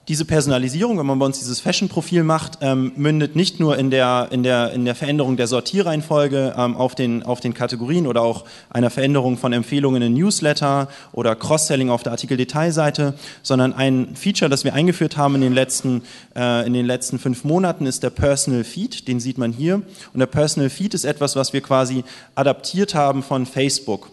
[0.09, 4.29] Diese Personalisierung, wenn man bei uns dieses Fashion-Profil macht, ähm, mündet nicht nur in der,
[4.31, 8.45] in der, in der Veränderung der Sortierreihenfolge ähm, auf, den, auf den Kategorien oder auch
[8.71, 14.63] einer Veränderung von Empfehlungen in Newsletter oder Cross-Selling auf der Artikel-Detailseite, sondern ein Feature, das
[14.63, 16.01] wir eingeführt haben in den, letzten,
[16.35, 19.07] äh, in den letzten fünf Monaten, ist der Personal Feed.
[19.07, 19.75] Den sieht man hier.
[19.75, 24.09] Und der Personal Feed ist etwas, was wir quasi adaptiert haben von Facebook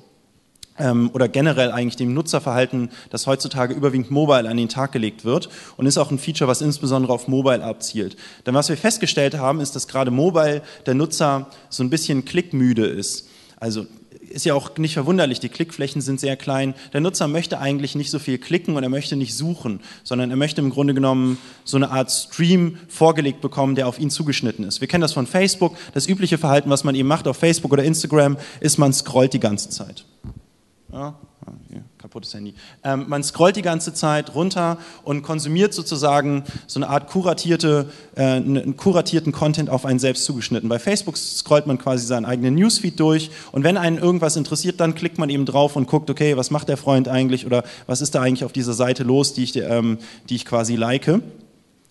[0.78, 5.48] ähm, oder generell eigentlich dem Nutzerverhalten, das heutzutage überwiegend mobile an den Tag gelegt wird
[5.76, 8.16] und ist auch ein Feature, was insbesondere auf mobile abzielt.
[8.46, 12.86] Denn was wir festgestellt haben, ist, dass gerade mobile der Nutzer so ein bisschen klickmüde
[12.86, 13.28] ist.
[13.58, 13.86] Also
[14.30, 16.74] ist ja auch nicht verwunderlich, die Klickflächen sind sehr klein.
[16.92, 20.36] Der Nutzer möchte eigentlich nicht so viel klicken und er möchte nicht suchen, sondern er
[20.36, 24.80] möchte im Grunde genommen so eine Art Stream vorgelegt bekommen, der auf ihn zugeschnitten ist.
[24.80, 25.76] Wir kennen das von Facebook.
[25.94, 29.40] Das übliche Verhalten, was man eben macht auf Facebook oder Instagram, ist, man scrollt die
[29.40, 30.04] ganze Zeit.
[30.96, 31.14] Ja,
[31.98, 32.54] kaputtes Handy.
[32.82, 38.22] Ähm, man scrollt die ganze Zeit runter und konsumiert sozusagen so eine Art kuratierte, äh,
[38.22, 40.70] einen kuratierten Content auf einen selbst zugeschnitten.
[40.70, 44.94] Bei Facebook scrollt man quasi seinen eigenen Newsfeed durch und wenn einen irgendwas interessiert, dann
[44.94, 48.14] klickt man eben drauf und guckt, okay, was macht der Freund eigentlich oder was ist
[48.14, 49.98] da eigentlich auf dieser Seite los, die ich, ähm,
[50.30, 51.20] die ich quasi like.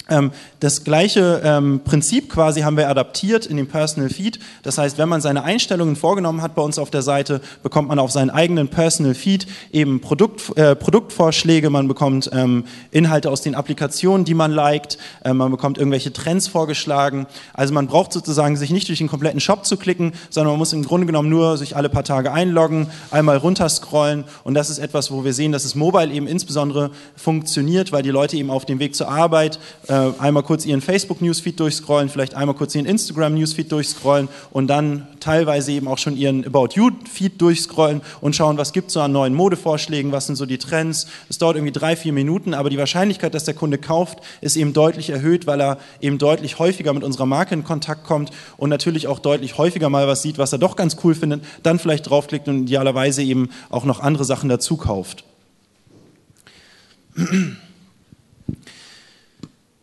[0.10, 4.40] Ähm, das gleiche ähm, Prinzip quasi haben wir adaptiert in dem Personal Feed.
[4.62, 7.98] Das heißt, wenn man seine Einstellungen vorgenommen hat bei uns auf der Seite, bekommt man
[7.98, 13.56] auf seinen eigenen Personal Feed eben Produkt, äh, Produktvorschläge, man bekommt ähm, Inhalte aus den
[13.56, 17.26] Applikationen, die man liked, äh, man bekommt irgendwelche Trends vorgeschlagen.
[17.54, 20.74] Also man braucht sozusagen sich nicht durch den kompletten Shop zu klicken, sondern man muss
[20.74, 25.10] im Grunde genommen nur sich alle paar Tage einloggen, einmal runterscrollen und das ist etwas,
[25.10, 28.80] wo wir sehen, dass es mobile eben insbesondere funktioniert, weil die Leute eben auf dem
[28.80, 33.72] Weg zur Arbeit äh, äh, einmal kurz ihren Facebook-Newsfeed durchscrollen, vielleicht einmal kurz ihren Instagram-Newsfeed
[33.72, 38.88] durchscrollen und dann teilweise eben auch schon ihren About You-Feed durchscrollen und schauen, was gibt
[38.88, 41.08] es so an neuen Modevorschlägen, was sind so die Trends.
[41.30, 44.74] Es dauert irgendwie drei, vier Minuten, aber die Wahrscheinlichkeit, dass der Kunde kauft, ist eben
[44.74, 49.08] deutlich erhöht, weil er eben deutlich häufiger mit unserer Marke in Kontakt kommt und natürlich
[49.08, 52.48] auch deutlich häufiger mal was sieht, was er doch ganz cool findet, dann vielleicht draufklickt
[52.50, 55.24] und idealerweise eben auch noch andere Sachen dazu kauft.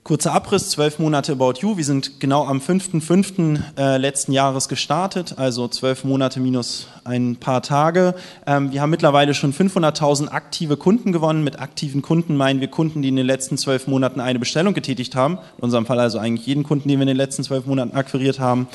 [0.05, 1.77] Kurzer Abriss, zwölf Monate About You.
[1.77, 3.61] Wir sind genau am 5.5.
[3.79, 8.17] Äh, letzten Jahres gestartet, also zwölf Monate minus ein paar Tage.
[8.45, 11.45] Ähm, wir haben mittlerweile schon 500.000 aktive Kunden gewonnen.
[11.45, 15.15] Mit aktiven Kunden meinen wir Kunden, die in den letzten zwölf Monaten eine Bestellung getätigt
[15.15, 15.38] haben.
[15.59, 18.41] In unserem Fall also eigentlich jeden Kunden, den wir in den letzten zwölf Monaten akquiriert
[18.41, 18.67] haben.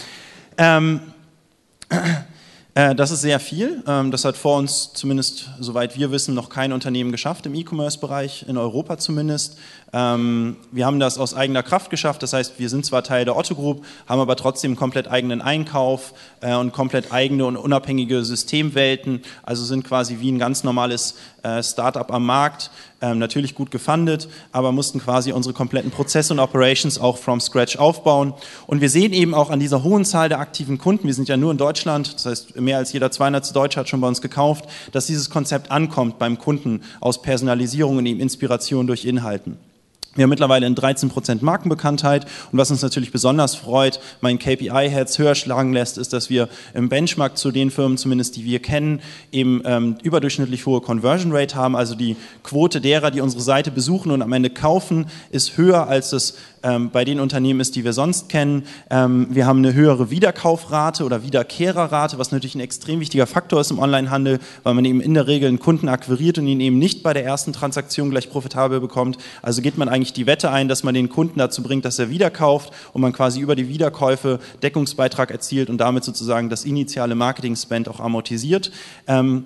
[0.58, 1.02] Ähm,
[1.90, 1.98] äh,
[2.78, 3.82] das ist sehr viel.
[3.88, 8.46] Ähm, das hat vor uns zumindest, soweit wir wissen, noch kein Unternehmen geschafft im E-Commerce-Bereich,
[8.48, 9.58] in Europa zumindest.
[9.94, 12.22] Ähm, wir haben das aus eigener Kraft geschafft.
[12.22, 16.14] Das heißt, wir sind zwar Teil der Otto Group, haben aber trotzdem komplett eigenen Einkauf
[16.42, 19.24] äh, und komplett eigene und unabhängige Systemwelten.
[19.42, 22.70] Also sind quasi wie ein ganz normales äh, Startup am Markt.
[23.00, 27.78] Ähm, natürlich gut gefundet, aber mussten quasi unsere kompletten Prozesse und Operations auch from scratch
[27.78, 28.34] aufbauen.
[28.66, 31.38] Und wir sehen eben auch an dieser hohen Zahl der aktiven Kunden, wir sind ja
[31.38, 33.56] nur in Deutschland, das heißt mehr als jeder 200.
[33.56, 38.06] Deutsche hat schon bei uns gekauft, dass dieses Konzept ankommt beim Kunden aus Personalisierung und
[38.08, 39.58] eben Inspiration durch Inhalten.
[40.18, 45.20] Wir haben mittlerweile in 13 Prozent Markenbekanntheit und was uns natürlich besonders freut, mein KPI-Herz
[45.20, 49.00] höher schlagen lässt, ist, dass wir im Benchmark zu den Firmen, zumindest die wir kennen,
[49.32, 51.76] eben ähm, überdurchschnittlich hohe Conversion Rate haben.
[51.76, 56.10] Also die Quote derer, die unsere Seite besuchen und am Ende kaufen, ist höher als
[56.10, 58.64] das ähm, bei den Unternehmen ist, die wir sonst kennen.
[58.90, 63.72] Ähm, wir haben eine höhere Wiederkaufrate oder Wiederkehrerrate, was natürlich ein extrem wichtiger Faktor ist
[63.72, 67.04] im Onlinehandel, weil man eben in der Regel einen Kunden akquiriert und ihn eben nicht
[67.04, 69.18] bei der ersten Transaktion gleich profitabel bekommt.
[69.42, 72.10] Also geht man eigentlich die Wette ein, dass man den Kunden dazu bringt, dass er
[72.10, 77.16] wieder kauft und man quasi über die Wiederkäufe Deckungsbeitrag erzielt und damit sozusagen das initiale
[77.16, 78.72] Marketing-Spend auch amortisiert.
[79.08, 79.46] Ähm,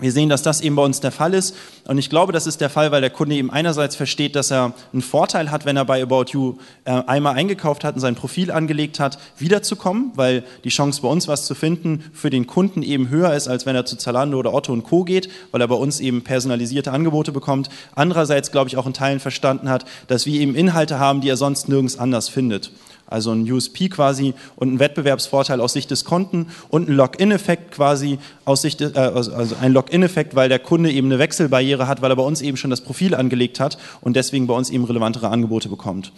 [0.00, 1.54] wir sehen, dass das eben bei uns der Fall ist.
[1.86, 4.74] Und ich glaube, das ist der Fall, weil der Kunde eben einerseits versteht, dass er
[4.92, 8.50] einen Vorteil hat, wenn er bei About You äh, einmal eingekauft hat und sein Profil
[8.50, 13.08] angelegt hat, wiederzukommen, weil die Chance bei uns was zu finden für den Kunden eben
[13.08, 15.04] höher ist, als wenn er zu Zalando oder Otto und Co.
[15.04, 17.68] geht, weil er bei uns eben personalisierte Angebote bekommt.
[17.94, 21.36] Andererseits, glaube ich, auch in Teilen verstanden hat, dass wir eben Inhalte haben, die er
[21.36, 22.70] sonst nirgends anders findet
[23.10, 28.18] also ein USP quasi und ein Wettbewerbsvorteil aus Sicht des Konten und ein Login-Effekt quasi
[28.44, 32.16] aus Sicht, äh, also, ein Login-Effekt, weil der Kunde eben eine Wechselbarriere hat, weil er
[32.16, 35.68] bei uns eben schon das Profil angelegt hat und deswegen bei uns eben relevantere Angebote
[35.68, 36.12] bekommt.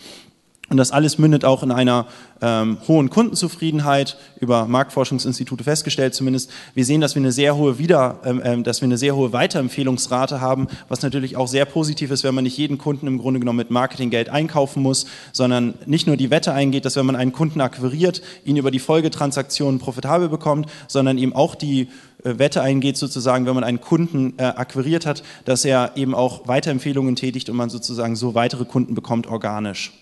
[0.73, 2.07] Und das alles mündet auch in einer
[2.41, 6.51] ähm, hohen Kundenzufriedenheit, über Marktforschungsinstitute festgestellt zumindest.
[6.73, 9.35] Wir sehen, dass wir eine sehr hohe Wieder, ähm, ähm, dass wir eine sehr hohe
[9.35, 13.39] Weiterempfehlungsrate haben, was natürlich auch sehr positiv ist, wenn man nicht jeden Kunden im Grunde
[13.39, 17.33] genommen mit Marketinggeld einkaufen muss, sondern nicht nur die Wette eingeht, dass wenn man einen
[17.33, 21.89] Kunden akquiriert, ihn über die Folgetransaktionen profitabel bekommt, sondern ihm auch die
[22.25, 26.49] äh, Wette eingeht, sozusagen, wenn man einen Kunden äh, akquiriert hat, dass er eben auch
[26.49, 29.93] Weiterempfehlungen tätigt und man sozusagen so weitere Kunden bekommt organisch.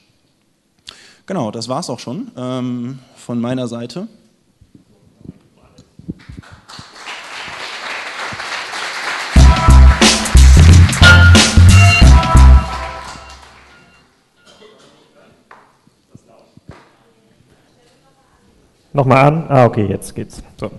[1.31, 4.09] Genau, das war es auch schon ähm, von meiner Seite.
[18.93, 19.45] Nochmal an.
[19.49, 20.43] Ah, okay, jetzt geht's.
[20.59, 20.73] So.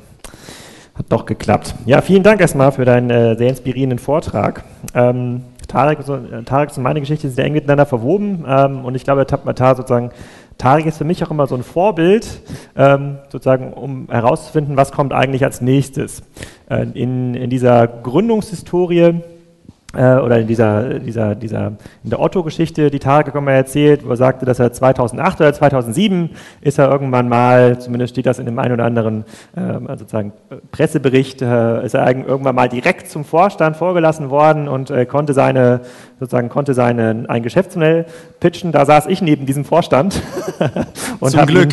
[0.96, 1.76] Hat doch geklappt.
[1.86, 4.66] Ja, vielen Dank erstmal für deinen äh, sehr inspirierenden Vortrag.
[4.94, 8.96] Ähm, Tarek, so, äh, Tarek und meine Geschichte sind sehr eng miteinander verwoben ähm, und
[8.96, 10.12] ich glaube, Tapmatar sozusagen
[10.58, 12.42] Tarek ist für mich auch immer so ein Vorbild,
[12.76, 16.24] ähm, sozusagen, um herauszufinden, was kommt eigentlich als nächstes.
[16.70, 19.22] Äh, in, in dieser Gründungshistorie
[19.94, 21.74] äh, oder in dieser, dieser, dieser,
[22.04, 26.30] in der Otto-Geschichte, die Tarek mal erzählt, wo er sagte, dass er 2008 oder 2007
[26.62, 29.26] ist er irgendwann mal, zumindest steht das in dem einen oder anderen
[29.56, 30.34] ähm, also sozusagen
[30.72, 35.82] Pressebericht, äh, ist er irgendwann mal direkt zum Vorstand vorgelassen worden und äh, konnte seine,
[36.20, 38.06] sozusagen konnte seine, ein Geschäftsmodell
[38.40, 38.72] pitchen.
[38.72, 40.22] Da saß ich neben diesem Vorstand
[41.20, 41.70] und habe ihn,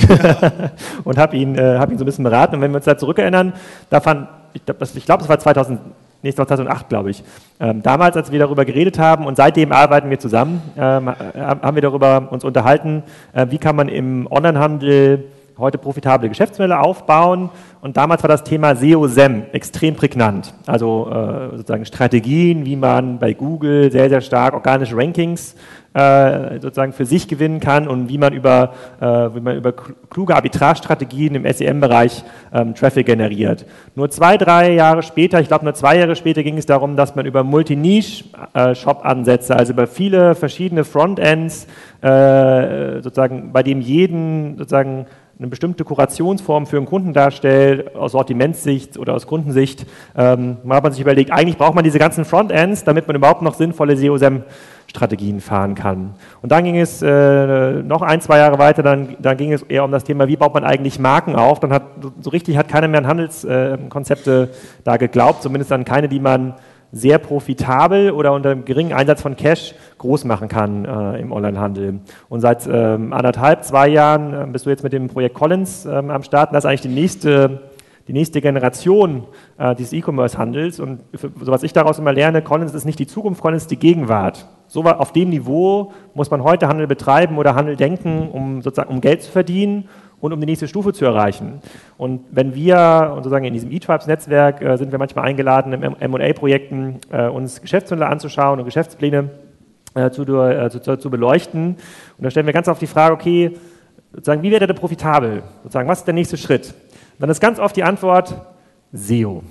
[1.05, 2.57] und hab ihn, äh, hab ihn so ein bisschen beraten.
[2.57, 3.53] Und wenn wir uns da zurückerinnern,
[3.91, 5.81] da fand, ich glaube, das, glaub, das war 2000
[6.23, 7.23] nee, 2008, glaube ich.
[7.61, 11.83] Ähm, damals, als wir darüber geredet haben und seitdem arbeiten wir zusammen, ähm, haben wir
[11.83, 13.03] darüber uns unterhalten,
[13.33, 15.25] äh, wie kann man im Onlinehandel
[15.59, 17.51] heute profitable Geschäftsmodelle aufbauen.
[17.81, 20.55] Und damals war das Thema SEO-SEM extrem prägnant.
[20.67, 25.55] Also äh, sozusagen Strategien, wie man bei Google sehr, sehr stark organische Rankings
[25.95, 30.37] äh, sozusagen für sich gewinnen kann und wie man über, äh, wie man über kluge
[30.37, 33.65] Arbitrage-Strategien im SEM-Bereich ähm, Traffic generiert.
[33.95, 37.17] Nur zwei, drei Jahre später, ich glaube nur zwei Jahre später ging es darum, dass
[37.17, 41.67] man über Multi-Niche-Shop-Ansätze, also über viele verschiedene Frontends,
[42.03, 45.07] äh, sozusagen bei dem jeden sozusagen
[45.39, 50.91] eine bestimmte Kurationsform für einen Kunden darstellt, aus Sortimentssicht oder aus Kundensicht, ähm, hat man
[50.91, 55.77] sich überlegt, eigentlich braucht man diese ganzen Frontends, damit man überhaupt noch sinnvolle SEO-SEM-Strategien fahren
[55.77, 56.15] kann.
[56.43, 59.85] Und dann ging es äh, noch ein, zwei Jahre weiter, dann, dann ging es eher
[59.85, 61.61] um das Thema, wie baut man eigentlich Marken auf.
[61.61, 61.85] Dann hat
[62.21, 66.55] so richtig hat keiner mehr an Handelskonzepte äh, da geglaubt, zumindest an keine, die man
[66.93, 72.01] sehr profitabel oder unter einem geringen Einsatz von Cash groß machen kann äh, im Onlinehandel.
[72.29, 76.11] Und seit ähm, anderthalb, zwei Jahren äh, bist du jetzt mit dem Projekt Collins ähm,
[76.11, 76.55] am Start.
[76.55, 77.63] Das ist eigentlich die nächste,
[78.07, 79.25] die nächste Generation
[79.59, 80.81] äh, dieses E-Commerce-Handels.
[80.81, 83.71] Und für, so was ich daraus immer lerne, Collins ist nicht die Zukunft, Collins ist
[83.71, 84.47] die Gegenwart.
[84.67, 89.01] So auf dem Niveau muss man heute Handel betreiben oder Handel denken, um sozusagen um
[89.01, 89.89] Geld zu verdienen
[90.21, 91.61] und um die nächste Stufe zu erreichen.
[91.97, 97.29] Und wenn wir, sozusagen in diesem eTribes-Netzwerk, äh, sind wir manchmal eingeladen, in M&A-Projekten äh,
[97.29, 99.31] uns Geschäftsmodelle anzuschauen und Geschäftspläne
[99.95, 101.77] äh, zu, äh, zu, zu, beleuchten.
[102.19, 103.57] Und da stellen wir ganz oft die Frage, okay,
[104.13, 105.43] sozusagen, wie wird er denn profitabel?
[105.63, 106.75] Sozusagen, was ist der nächste Schritt?
[107.19, 108.35] Dann ist ganz oft die Antwort
[108.93, 109.43] SEO.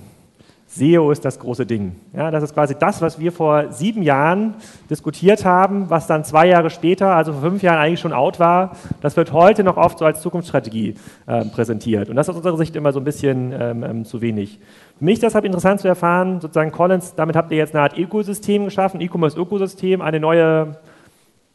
[0.70, 1.96] SEO ist das große Ding.
[2.14, 4.54] Ja, das ist quasi das, was wir vor sieben Jahren
[4.90, 8.76] diskutiert haben, was dann zwei Jahre später, also vor fünf Jahren eigentlich schon out war.
[9.00, 10.94] Das wird heute noch oft so als Zukunftsstrategie
[11.26, 12.10] äh, präsentiert.
[12.10, 14.60] Und das ist aus unserer Sicht immer so ein bisschen ähm, ähm, zu wenig.
[14.98, 18.66] Für mich deshalb interessant zu erfahren, sozusagen Collins, damit habt ihr jetzt eine Art Ökosystem
[18.66, 20.76] geschaffen, E-Commerce-Ökosystem, eine neue,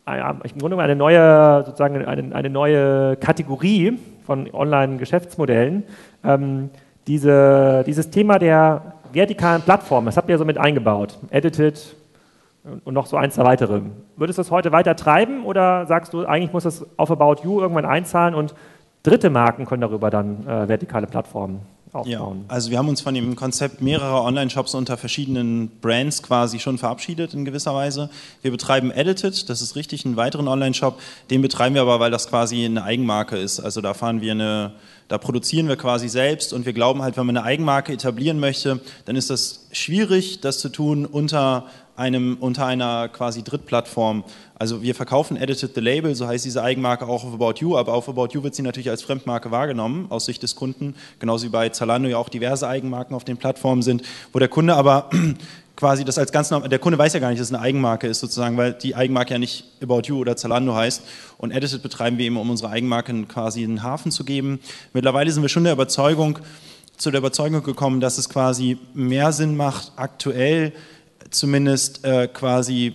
[0.08, 5.84] äh, im Grunde eine neue, sozusagen eine, eine neue Kategorie von Online-Geschäftsmodellen.
[6.23, 6.71] Ähm,
[7.06, 11.95] diese, dieses Thema der vertikalen Plattformen, das habt ihr so mit eingebaut, Edited
[12.86, 13.82] und noch so ein, zwei weitere.
[14.15, 17.60] Würdest du das heute weiter treiben oder sagst du, eigentlich muss das auf About You
[17.60, 18.56] irgendwann einzahlen und
[19.04, 21.62] dritte Marken können darüber dann äh, vertikale Plattformen
[21.94, 22.46] aufbauen?
[22.48, 26.78] Ja, also wir haben uns von dem Konzept mehrerer Online-Shops unter verschiedenen Brands quasi schon
[26.78, 28.10] verabschiedet in gewisser Weise.
[28.42, 31.00] Wir betreiben Edited, das ist richtig, einen weiteren Online-Shop.
[31.30, 33.60] Den betreiben wir aber, weil das quasi eine Eigenmarke ist.
[33.60, 34.74] Also da fahren wir eine
[35.08, 38.80] da produzieren wir quasi selbst und wir glauben halt, wenn man eine Eigenmarke etablieren möchte,
[39.06, 44.24] dann ist das schwierig, das zu tun unter einem, unter einer quasi Drittplattform.
[44.63, 47.93] Also wir verkaufen Edited the Label, so heißt diese Eigenmarke auch auf About You, aber
[47.93, 51.49] auf About You wird sie natürlich als Fremdmarke wahrgenommen, aus Sicht des Kunden, genauso wie
[51.49, 55.10] bei Zalando ja auch diverse Eigenmarken auf den Plattformen sind, wo der Kunde aber
[55.76, 58.08] quasi das als ganz normal, der Kunde weiß ja gar nicht, dass es eine Eigenmarke
[58.08, 61.02] ist sozusagen, weil die Eigenmarke ja nicht About You oder Zalando heißt
[61.39, 64.62] und Edited betreiben wir eben, um unsere Eigenmarken quasi einen Hafen zu geben.
[64.93, 66.39] Mittlerweile sind wir schon der Überzeugung,
[66.95, 70.71] zu der Überzeugung gekommen, dass es quasi mehr Sinn macht, aktuell
[71.32, 72.93] zumindest äh, quasi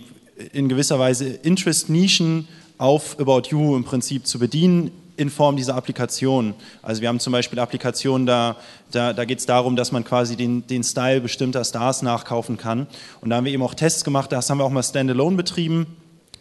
[0.53, 2.47] in gewisser Weise Interest-Nischen
[2.77, 6.53] auf About You im Prinzip zu bedienen in Form dieser Applikation.
[6.81, 8.55] Also wir haben zum Beispiel Applikationen, da,
[8.91, 12.87] da, da geht es darum, dass man quasi den, den Style bestimmter Stars nachkaufen kann.
[13.19, 15.87] Und da haben wir eben auch Tests gemacht, das haben wir auch mal standalone betrieben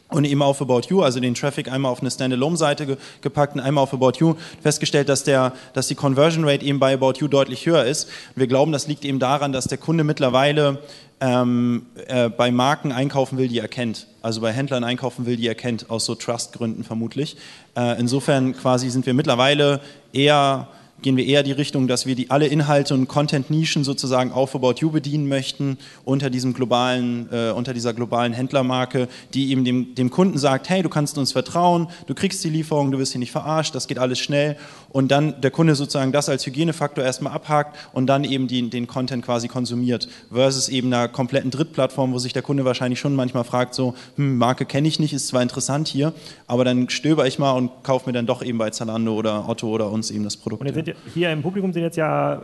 [0.09, 3.61] und eben auf About You, also den Traffic einmal auf eine Standalone-Seite ge gepackt und
[3.61, 7.29] einmal auf About You, festgestellt, dass, der, dass die Conversion Rate eben bei About You
[7.29, 8.05] deutlich höher ist.
[8.05, 10.79] Und wir glauben, das liegt eben daran, dass der Kunde mittlerweile
[11.21, 14.07] ähm, äh, bei Marken einkaufen will, die er kennt.
[14.23, 17.37] Also bei Händlern einkaufen will, die er kennt, aus so Trust-Gründen vermutlich.
[17.77, 19.81] Äh, insofern quasi sind wir mittlerweile
[20.13, 20.69] eher
[21.03, 24.77] gehen wir eher die Richtung, dass wir die alle Inhalte und Content-Nischen sozusagen auf About
[24.79, 30.11] You bedienen möchten unter diesem globalen, äh, unter dieser globalen Händlermarke, die eben dem, dem
[30.11, 33.31] Kunden sagt, hey, du kannst uns vertrauen, du kriegst die Lieferung, du wirst hier nicht
[33.31, 34.57] verarscht, das geht alles schnell.
[34.91, 38.87] Und dann der Kunde sozusagen das als Hygienefaktor erstmal abhakt und dann eben die, den
[38.87, 43.45] Content quasi konsumiert versus eben einer kompletten Drittplattform, wo sich der Kunde wahrscheinlich schon manchmal
[43.45, 46.13] fragt, so, hm, Marke kenne ich nicht, ist zwar interessant hier,
[46.47, 49.69] aber dann stöber ich mal und kaufe mir dann doch eben bei Zalando oder Otto
[49.69, 50.63] oder uns eben das Produkt
[51.13, 52.39] hier im Publikum sind jetzt ja äh,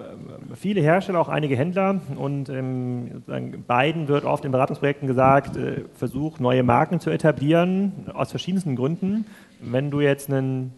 [0.55, 3.22] viele Hersteller, auch einige Händler und ähm,
[3.66, 9.26] beiden wird oft in Beratungsprojekten gesagt, äh, versuch neue Marken zu etablieren, aus verschiedensten Gründen.
[9.61, 10.72] Wenn du jetzt einen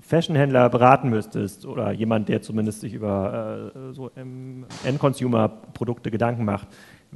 [0.00, 4.10] Fashionhändler beraten müsstest oder jemand, der zumindest sich über äh, so
[4.84, 6.68] End-Consumer-Produkte Gedanken macht,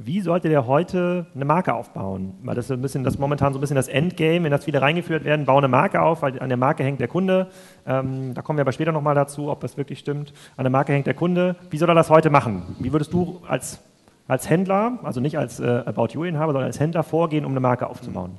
[0.05, 2.33] wie sollte der heute eine Marke aufbauen?
[2.43, 4.81] Weil das ist ein bisschen, das momentan so ein bisschen das Endgame, in das viele
[4.81, 7.47] reingeführt werden, bauen eine Marke auf, weil an der Marke hängt der Kunde.
[7.85, 10.33] Ähm, da kommen wir aber später nochmal dazu, ob das wirklich stimmt.
[10.57, 11.55] An der Marke hängt der Kunde.
[11.69, 12.75] Wie soll er das heute machen?
[12.79, 13.79] Wie würdest du als,
[14.27, 17.87] als Händler, also nicht als äh, About You-Inhaber, sondern als Händler vorgehen, um eine Marke
[17.87, 18.31] aufzubauen?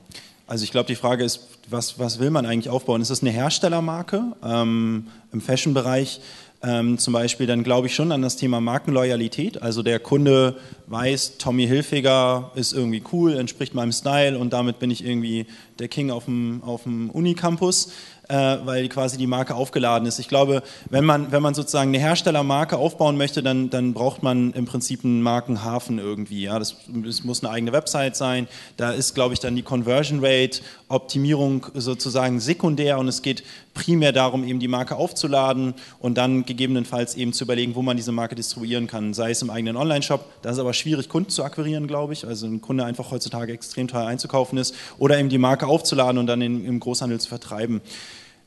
[0.47, 3.01] Also ich glaube, die Frage ist, was, was will man eigentlich aufbauen?
[3.01, 6.21] Ist das eine Herstellermarke ähm, im Fashion-Bereich?
[6.63, 9.63] Ähm, zum Beispiel, dann glaube ich schon an das Thema Markenloyalität.
[9.63, 10.57] Also der Kunde
[10.87, 15.47] weiß, Tommy Hilfiger ist irgendwie cool, entspricht meinem Style und damit bin ich irgendwie
[15.79, 17.93] der King auf dem, auf dem Unicampus
[18.29, 20.19] weil quasi die Marke aufgeladen ist.
[20.19, 24.53] Ich glaube, wenn man, wenn man sozusagen eine Herstellermarke aufbauen möchte, dann, dann braucht man
[24.53, 26.45] im Prinzip einen Markenhafen irgendwie.
[26.45, 26.59] Ja?
[26.59, 28.47] Das, das muss eine eigene Website sein.
[28.77, 33.43] Da ist, glaube ich, dann die Conversion Rate, Optimierung sozusagen sekundär und es geht
[33.75, 38.13] primär darum, eben die Marke aufzuladen und dann gegebenenfalls eben zu überlegen, wo man diese
[38.13, 40.25] Marke distribuieren kann, sei es im eigenen Online-Shop.
[40.43, 42.27] Da ist aber schwierig, Kunden zu akquirieren, glaube ich.
[42.27, 46.27] Also ein Kunde einfach heutzutage extrem teuer einzukaufen ist oder eben die Marke aufzuladen und
[46.27, 47.81] dann in, im Großhandel zu vertreiben.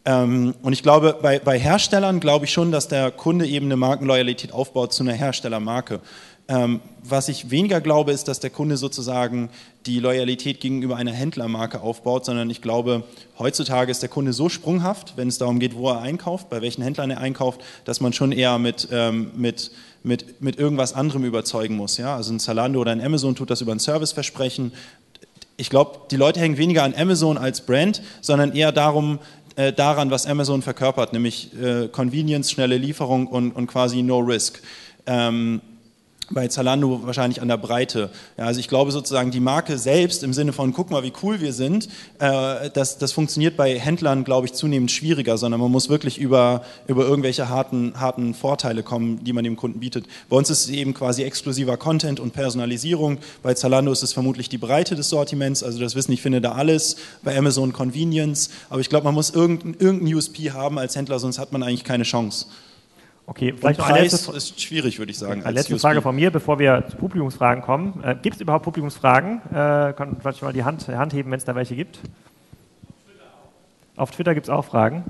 [0.05, 3.75] Ähm, und ich glaube, bei, bei Herstellern glaube ich schon, dass der Kunde eben eine
[3.75, 5.99] Markenloyalität aufbaut zu einer Herstellermarke.
[6.47, 9.49] Ähm, was ich weniger glaube, ist, dass der Kunde sozusagen
[9.87, 13.03] die Loyalität gegenüber einer Händlermarke aufbaut, sondern ich glaube,
[13.39, 16.83] heutzutage ist der Kunde so sprunghaft, wenn es darum geht, wo er einkauft, bei welchen
[16.83, 19.71] Händlern er einkauft, dass man schon eher mit, ähm, mit,
[20.03, 21.97] mit, mit irgendwas anderem überzeugen muss.
[21.97, 22.15] Ja?
[22.15, 24.71] Also ein Zalando oder ein Amazon tut das über ein Serviceversprechen.
[25.57, 29.19] Ich glaube, die Leute hängen weniger an Amazon als Brand, sondern eher darum,
[29.55, 34.61] äh, daran, was Amazon verkörpert, nämlich äh, Convenience, schnelle Lieferung und, und quasi No Risk.
[35.05, 35.61] Ähm,
[36.31, 38.09] bei Zalando wahrscheinlich an der Breite.
[38.37, 41.41] Ja, also ich glaube sozusagen die Marke selbst im Sinne von, guck mal, wie cool
[41.41, 41.87] wir sind,
[42.19, 46.63] äh, das, das funktioniert bei Händlern, glaube ich, zunehmend schwieriger, sondern man muss wirklich über,
[46.87, 50.05] über irgendwelche harten, harten Vorteile kommen, die man dem Kunden bietet.
[50.29, 53.19] Bei uns ist es eben quasi exklusiver Content und Personalisierung.
[53.43, 56.53] Bei Zalando ist es vermutlich die Breite des Sortiments, also das Wissen, ich finde da
[56.53, 56.95] alles.
[57.23, 58.49] Bei Amazon Convenience.
[58.69, 61.83] Aber ich glaube, man muss irgendein, irgendein USP haben als Händler, sonst hat man eigentlich
[61.83, 62.47] keine Chance.
[63.27, 65.43] Okay, vielleicht noch eine letzte, ist schwierig, würde ich sagen.
[65.43, 68.03] Eine letzte Frage von mir, bevor wir zu Publikumsfragen kommen.
[68.03, 69.41] Äh, gibt es überhaupt Publikumsfragen?
[69.49, 71.99] Äh, kann vielleicht mal die Hand, Hand heben, wenn es da welche gibt.
[73.95, 75.05] Auf Twitter gibt es auch Fragen.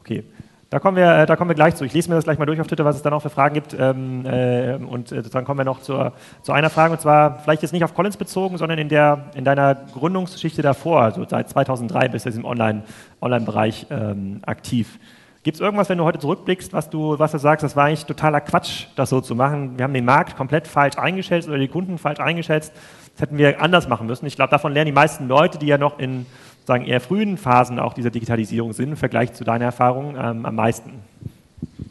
[0.00, 0.24] Okay,
[0.72, 1.84] da kommen, wir, äh, da kommen wir gleich zu.
[1.84, 3.52] Ich lese mir das gleich mal durch auf Twitter, was es da noch für Fragen
[3.52, 3.76] gibt.
[3.78, 7.60] Ähm, äh, und äh, dann kommen wir noch zur, zu einer Frage, und zwar vielleicht
[7.60, 11.02] jetzt nicht auf Collins bezogen, sondern in, der, in deiner Gründungsgeschichte davor.
[11.02, 14.98] Also seit 2003 bist du in diesem Online-Bereich Online ähm, aktiv.
[15.44, 18.04] Gibt es irgendwas, wenn du heute zurückblickst, was du, was du sagst, das war eigentlich
[18.04, 19.76] totaler Quatsch, das so zu machen?
[19.76, 22.72] Wir haben den Markt komplett falsch eingeschätzt oder die Kunden falsch eingeschätzt.
[23.14, 24.24] Das hätten wir anders machen müssen.
[24.26, 26.26] Ich glaube, davon lernen die meisten Leute, die ja noch in
[26.64, 30.54] sagen, eher frühen Phasen auch dieser Digitalisierung sind, im Vergleich zu deiner Erfahrung ähm, am
[30.54, 30.92] meisten.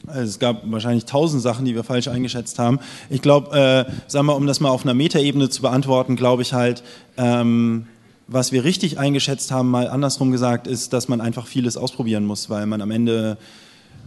[0.07, 2.79] Also es gab wahrscheinlich tausend Sachen, die wir falsch eingeschätzt haben.
[3.09, 6.53] Ich glaube, äh, sagen wir, um das mal auf einer Metaebene zu beantworten, glaube ich
[6.53, 6.83] halt,
[7.17, 7.87] ähm,
[8.31, 12.49] was wir richtig eingeschätzt haben, mal andersrum gesagt, ist, dass man einfach vieles ausprobieren muss,
[12.49, 13.37] weil man am Ende,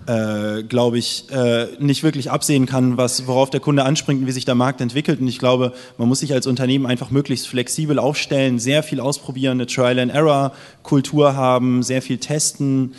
[0.06, 4.32] äh, glaube ich, äh, nicht wirklich absehen kann, was, worauf der Kunde anspringt und wie
[4.32, 5.20] sich der Markt entwickelt.
[5.20, 9.58] Und ich glaube, man muss sich als Unternehmen einfach möglichst flexibel aufstellen, sehr viel ausprobieren,
[9.58, 12.94] eine Trial-and-Error-Kultur haben, sehr viel testen,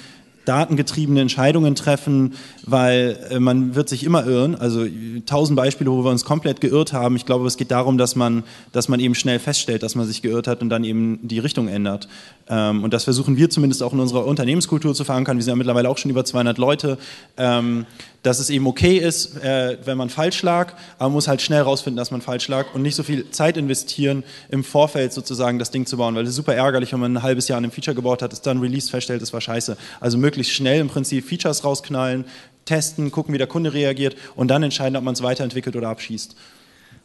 [0.45, 4.53] datengetriebene Entscheidungen treffen, weil äh, man wird sich immer irren.
[4.53, 4.86] Also
[5.26, 7.15] tausend Beispiele, wo wir uns komplett geirrt haben.
[7.15, 10.21] Ich glaube, es geht darum, dass man, dass man eben schnell feststellt, dass man sich
[10.21, 12.07] geirrt hat und dann eben die Richtung ändert.
[12.47, 15.38] Ähm, und das versuchen wir zumindest auch in unserer Unternehmenskultur zu verankern.
[15.38, 16.97] Wir sind ja mittlerweile auch schon über 200 Leute.
[17.38, 17.86] Ähm,
[18.26, 21.61] dass es eben okay ist, äh, wenn man falsch lag, aber man muss halt schnell
[21.61, 25.69] rausfinden, dass man falsch lag und nicht so viel Zeit investieren, im Vorfeld sozusagen das
[25.69, 27.71] Ding zu bauen, weil es ist super ärgerlich, wenn man ein halbes Jahr an einem
[27.71, 29.78] Feature gebaut hat, es dann Release feststellt, es war scheiße.
[29.99, 32.26] Also möglichst schnell im Prinzip Features rausknallen,
[32.66, 36.36] testen, gucken, wie der Kunde reagiert und dann entscheiden, ob man es weiterentwickelt oder abschießt.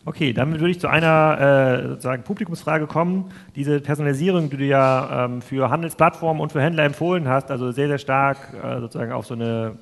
[0.07, 3.33] Okay, dann würde ich zu einer äh, sozusagen Publikumsfrage kommen.
[3.55, 7.89] Diese Personalisierung, die du ja ähm, für Handelsplattformen und für Händler empfohlen hast, also sehr,
[7.89, 9.77] sehr stark äh, sozusagen auf so eine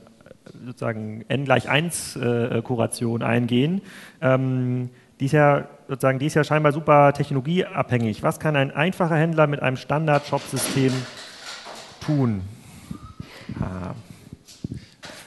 [0.67, 3.83] sozusagen n gleich 1 äh, Kuration eingehen.
[4.21, 8.23] Ähm, die ist ja sozusagen, die ist ja scheinbar super technologieabhängig.
[8.23, 10.93] Was kann ein einfacher Händler mit einem Standard-Shop-System
[12.01, 12.43] tun?
[13.61, 13.95] Ah.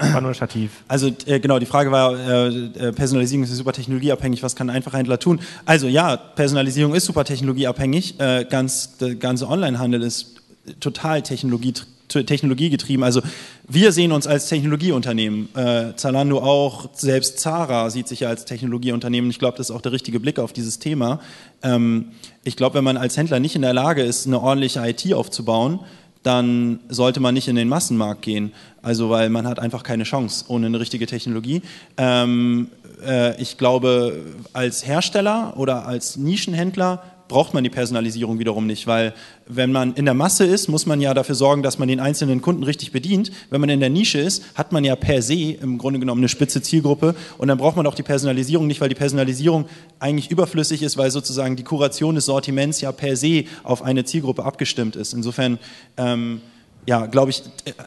[0.01, 0.71] Administrativ.
[0.87, 4.75] Also äh, genau, die Frage war, äh, äh, Personalisierung ist super technologieabhängig, was kann ein
[4.75, 5.39] einfacher Händler tun?
[5.65, 10.41] Also ja, Personalisierung ist super technologieabhängig, äh, ganz, der ganze Onlinehandel ist
[10.79, 11.87] total technologieabhängig
[12.19, 13.03] technologiegetrieben.
[13.03, 13.21] Also
[13.67, 15.49] wir sehen uns als Technologieunternehmen.
[15.55, 19.29] Äh, Zalando auch, selbst Zara sieht sich ja als Technologieunternehmen.
[19.29, 21.19] Ich glaube, das ist auch der richtige Blick auf dieses Thema.
[21.63, 22.11] Ähm,
[22.43, 25.79] ich glaube, wenn man als Händler nicht in der Lage ist, eine ordentliche IT aufzubauen,
[26.23, 28.51] dann sollte man nicht in den Massenmarkt gehen.
[28.81, 31.61] Also weil man hat einfach keine Chance ohne eine richtige Technologie.
[31.97, 32.69] Ähm,
[33.05, 39.13] äh, ich glaube, als Hersteller oder als Nischenhändler braucht man die Personalisierung wiederum nicht, weil
[39.47, 42.41] wenn man in der Masse ist, muss man ja dafür sorgen, dass man den einzelnen
[42.41, 43.31] Kunden richtig bedient.
[43.49, 46.27] Wenn man in der Nische ist, hat man ja per se im Grunde genommen eine
[46.27, 49.65] spitze Zielgruppe und dann braucht man auch die Personalisierung nicht, weil die Personalisierung
[49.99, 54.43] eigentlich überflüssig ist, weil sozusagen die Kuration des Sortiments ja per se auf eine Zielgruppe
[54.43, 55.13] abgestimmt ist.
[55.13, 55.57] Insofern
[55.95, 56.41] ähm,
[56.87, 57.43] ja, glaube ich,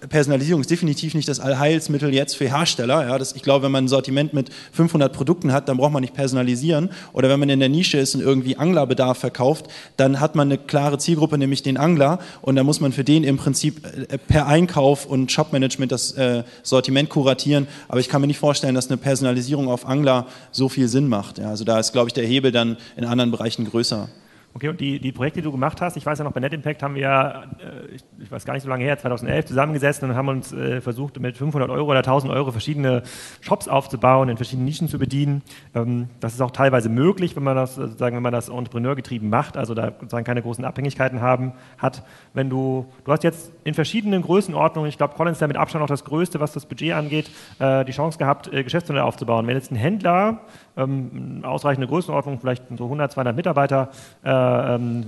[0.08, 3.08] Personalisierung ist definitiv nicht das Allheilsmittel jetzt für Hersteller.
[3.08, 6.00] Ja, das, ich glaube, wenn man ein Sortiment mit 500 Produkten hat, dann braucht man
[6.00, 6.90] nicht personalisieren.
[7.12, 9.66] Oder wenn man in der Nische ist und irgendwie Anglerbedarf verkauft,
[9.96, 12.20] dann hat man eine klare Zielgruppe, nämlich den Angler.
[12.40, 16.44] Und dann muss man für den im Prinzip äh, per Einkauf und Shopmanagement das äh,
[16.62, 17.66] Sortiment kuratieren.
[17.88, 21.38] Aber ich kann mir nicht vorstellen, dass eine Personalisierung auf Angler so viel Sinn macht.
[21.38, 24.08] Ja, also da ist, glaube ich, der Hebel dann in anderen Bereichen größer.
[24.56, 26.80] Okay, und die, die Projekte, die du gemacht hast, ich weiß ja noch, bei NetImpact
[26.84, 30.14] haben wir ja, äh, ich, ich, weiß gar nicht so lange her, 2011 zusammengesessen und
[30.14, 33.02] haben uns äh, versucht, mit 500 Euro oder 1000 Euro verschiedene
[33.40, 35.42] Shops aufzubauen, in verschiedenen Nischen zu bedienen.
[35.74, 39.56] Ähm, das ist auch teilweise möglich, wenn man das sozusagen, wenn man das entrepreneurgetrieben macht,
[39.56, 42.04] also da sozusagen keine großen Abhängigkeiten haben, hat.
[42.32, 45.82] Wenn du, du hast jetzt in verschiedenen Größenordnungen, ich glaube, Collins ist ja mit Abstand
[45.82, 49.46] auch das Größte, was das Budget angeht, äh, die Chance gehabt, äh, Geschäftsmodelle aufzubauen.
[49.46, 50.40] Wenn jetzt ein Händler
[50.76, 53.90] ähm, ausreichende Größenordnung, vielleicht so 100, 200 Mitarbeiter,
[54.24, 55.06] äh, ähm,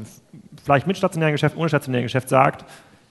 [0.65, 2.65] vielleicht mit stationärem Geschäft, ohne stationärem Geschäft sagt,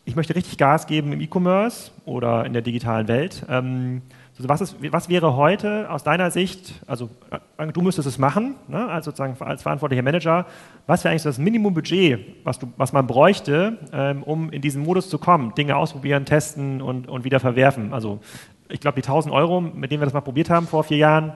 [0.05, 3.45] ich möchte richtig Gas geben im E-Commerce oder in der digitalen Welt.
[3.49, 4.03] Ähm,
[4.37, 7.09] was, ist, was, wäre heute aus deiner Sicht, also
[7.57, 10.45] äh, du müsstest es machen, ne, als sozusagen als verantwortlicher Manager,
[10.87, 15.19] was wäre eigentlich das Minimumbudget, was, was man bräuchte, ähm, um in diesen Modus zu
[15.19, 17.93] kommen, Dinge ausprobieren, testen und, und wieder verwerfen?
[17.93, 18.19] Also
[18.67, 21.33] ich glaube, die 1000 Euro, mit denen wir das mal probiert haben vor vier Jahren,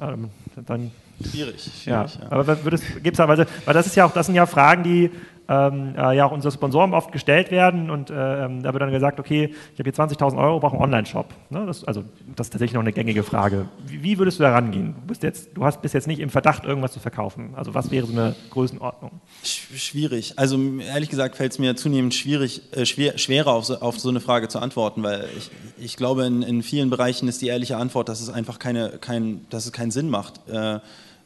[0.00, 0.30] ähm,
[0.66, 1.60] dann schwierig.
[1.62, 2.04] schwierig ja.
[2.04, 2.30] ja.
[2.30, 5.10] Aber gibt es da, weil, weil das ist ja auch, das sind ja Fragen, die
[5.50, 8.92] ähm, äh, ja auch unsere Sponsoren oft gestellt werden und äh, ähm, da wird dann
[8.92, 11.26] gesagt, okay, ich habe hier 20.000 Euro, brauche einen Online-Shop.
[11.50, 11.66] Ne?
[11.66, 12.04] Das, also
[12.36, 13.66] das ist tatsächlich noch eine gängige Frage.
[13.84, 14.94] Wie, wie würdest du da rangehen?
[15.00, 17.50] Du, bist jetzt, du hast bis jetzt nicht im Verdacht, irgendwas zu verkaufen.
[17.56, 19.10] Also was wäre so eine Größenordnung?
[19.42, 20.34] Schwierig.
[20.36, 24.08] Also ehrlich gesagt fällt es mir zunehmend schwierig, äh, schwer, schwerer auf so, auf so,
[24.08, 27.76] eine Frage zu antworten, weil ich, ich glaube, in, in, vielen Bereichen ist die ehrliche
[27.76, 30.48] Antwort, dass es einfach keine, kein, dass es keinen Sinn macht.
[30.48, 30.78] Äh,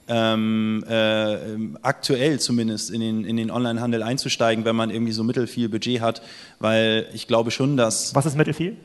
[0.08, 1.36] ähm, äh,
[1.82, 6.22] aktuell zumindest in den, in den Onlinehandel einzusteigen, wenn man irgendwie so mittelfiel Budget hat,
[6.58, 8.14] weil ich glaube schon, dass...
[8.14, 8.76] Was ist mittelfiel?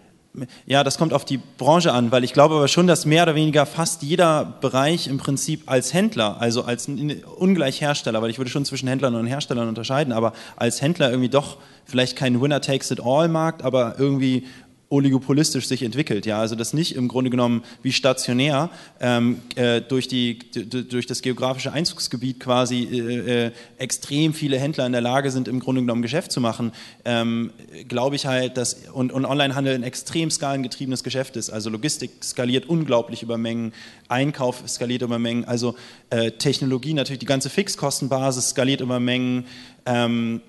[0.68, 3.34] Ja, das kommt auf die Branche an, weil ich glaube aber schon, dass mehr oder
[3.34, 8.52] weniger fast jeder Bereich im Prinzip als Händler, also als ungleich Hersteller, weil ich würde
[8.52, 13.96] schon zwischen Händlern und Herstellern unterscheiden, aber als Händler irgendwie doch vielleicht kein Winner-Takes-it-all-Markt, aber
[13.98, 14.46] irgendwie
[14.90, 16.26] oligopolistisch sich entwickelt.
[16.26, 21.22] Ja, also das nicht im Grunde genommen wie stationär ähm, äh, durch, die, durch das
[21.22, 26.02] geografische Einzugsgebiet quasi äh, äh, extrem viele Händler in der Lage sind, im Grunde genommen
[26.02, 26.72] Geschäft zu machen,
[27.06, 27.52] ähm,
[27.88, 31.52] glaube ich halt, dass und, und Onlinehandel ein extrem skalengetriebenes Geschäft ist.
[31.52, 33.74] Also Logistik skaliert unglaublich über Mengen,
[34.08, 35.76] Einkauf skaliert über Mengen, also
[36.10, 39.46] äh, Technologie natürlich die ganze Fixkostenbasis skaliert über Mengen.
[39.86, 40.42] Ähm,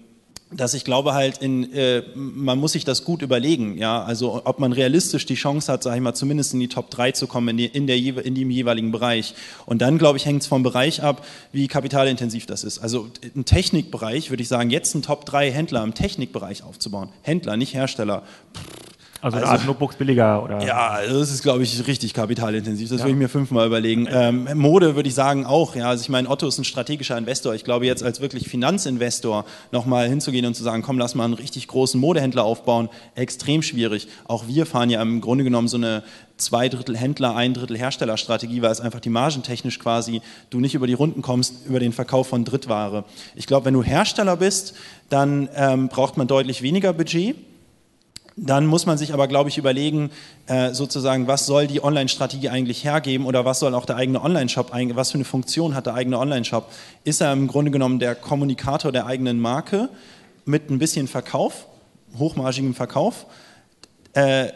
[0.53, 4.59] dass ich glaube halt, in, äh, man muss sich das gut überlegen, ja, also ob
[4.59, 7.49] man realistisch die Chance hat, sage ich mal, zumindest in die Top 3 zu kommen,
[7.51, 9.35] in, die, in, der, in dem jeweiligen Bereich.
[9.67, 12.79] Und dann, glaube ich, hängt es vom Bereich ab, wie kapitalintensiv das ist.
[12.79, 17.11] Also im Technikbereich würde ich sagen, jetzt einen Top 3 Händler im Technikbereich aufzubauen.
[17.23, 18.25] Händler, nicht Hersteller.
[19.23, 20.65] Also, also Art Notebooks billiger oder?
[20.65, 22.89] Ja, also das ist, glaube ich, richtig kapitalintensiv.
[22.89, 23.05] Das ja.
[23.05, 24.09] würde ich mir fünfmal überlegen.
[24.11, 25.77] Ähm, Mode würde ich sagen auch.
[25.77, 27.55] Ja, also ich meine, Otto ist ein strategischer Investor.
[27.55, 31.35] Ich glaube, jetzt als wirklich Finanzinvestor nochmal hinzugehen und zu sagen, komm, lass mal einen
[31.35, 34.09] richtig großen Modehändler aufbauen, extrem schwierig.
[34.27, 36.03] Auch wir fahren ja im Grunde genommen so eine
[36.39, 40.87] zwei Drittel Händler, ein Drittel Herstellerstrategie, weil es einfach die margentechnisch quasi du nicht über
[40.87, 43.05] die Runden kommst über den Verkauf von Drittware.
[43.35, 44.75] Ich glaube, wenn du Hersteller bist,
[45.11, 47.37] dann ähm, braucht man deutlich weniger Budget
[48.43, 50.11] dann muss man sich aber, glaube ich, überlegen,
[50.47, 54.73] äh, sozusagen, was soll die Online-Strategie eigentlich hergeben oder was soll auch der eigene Online-Shop,
[54.95, 56.73] was für eine Funktion hat der eigene Online-Shop?
[57.05, 59.91] Ist er im Grunde genommen der Kommunikator der eigenen Marke
[60.47, 61.67] mit ein bisschen Verkauf,
[62.19, 63.27] hochmargigem Verkauf?
[64.15, 64.49] Äh,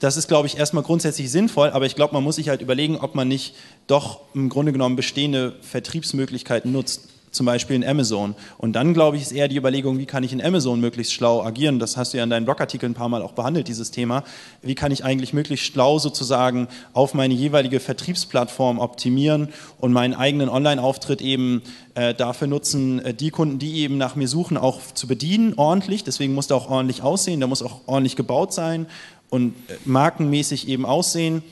[0.00, 2.98] das ist, glaube ich, erstmal grundsätzlich sinnvoll, aber ich glaube, man muss sich halt überlegen,
[2.98, 3.54] ob man nicht
[3.86, 8.34] doch im Grunde genommen bestehende Vertriebsmöglichkeiten nutzt zum Beispiel in Amazon.
[8.58, 11.42] Und dann, glaube ich, ist eher die Überlegung, wie kann ich in Amazon möglichst schlau
[11.42, 11.78] agieren?
[11.78, 14.24] Das hast du ja in deinen Blogartikeln ein paar Mal auch behandelt, dieses Thema.
[14.62, 20.48] Wie kann ich eigentlich möglichst schlau sozusagen auf meine jeweilige Vertriebsplattform optimieren und meinen eigenen
[20.48, 21.62] Online-Auftritt eben
[21.94, 26.04] äh, dafür nutzen, äh, die Kunden, die eben nach mir suchen, auch zu bedienen, ordentlich.
[26.04, 28.86] Deswegen muss der auch ordentlich aussehen, der muss auch ordentlich gebaut sein
[29.28, 31.42] und äh, markenmäßig eben aussehen.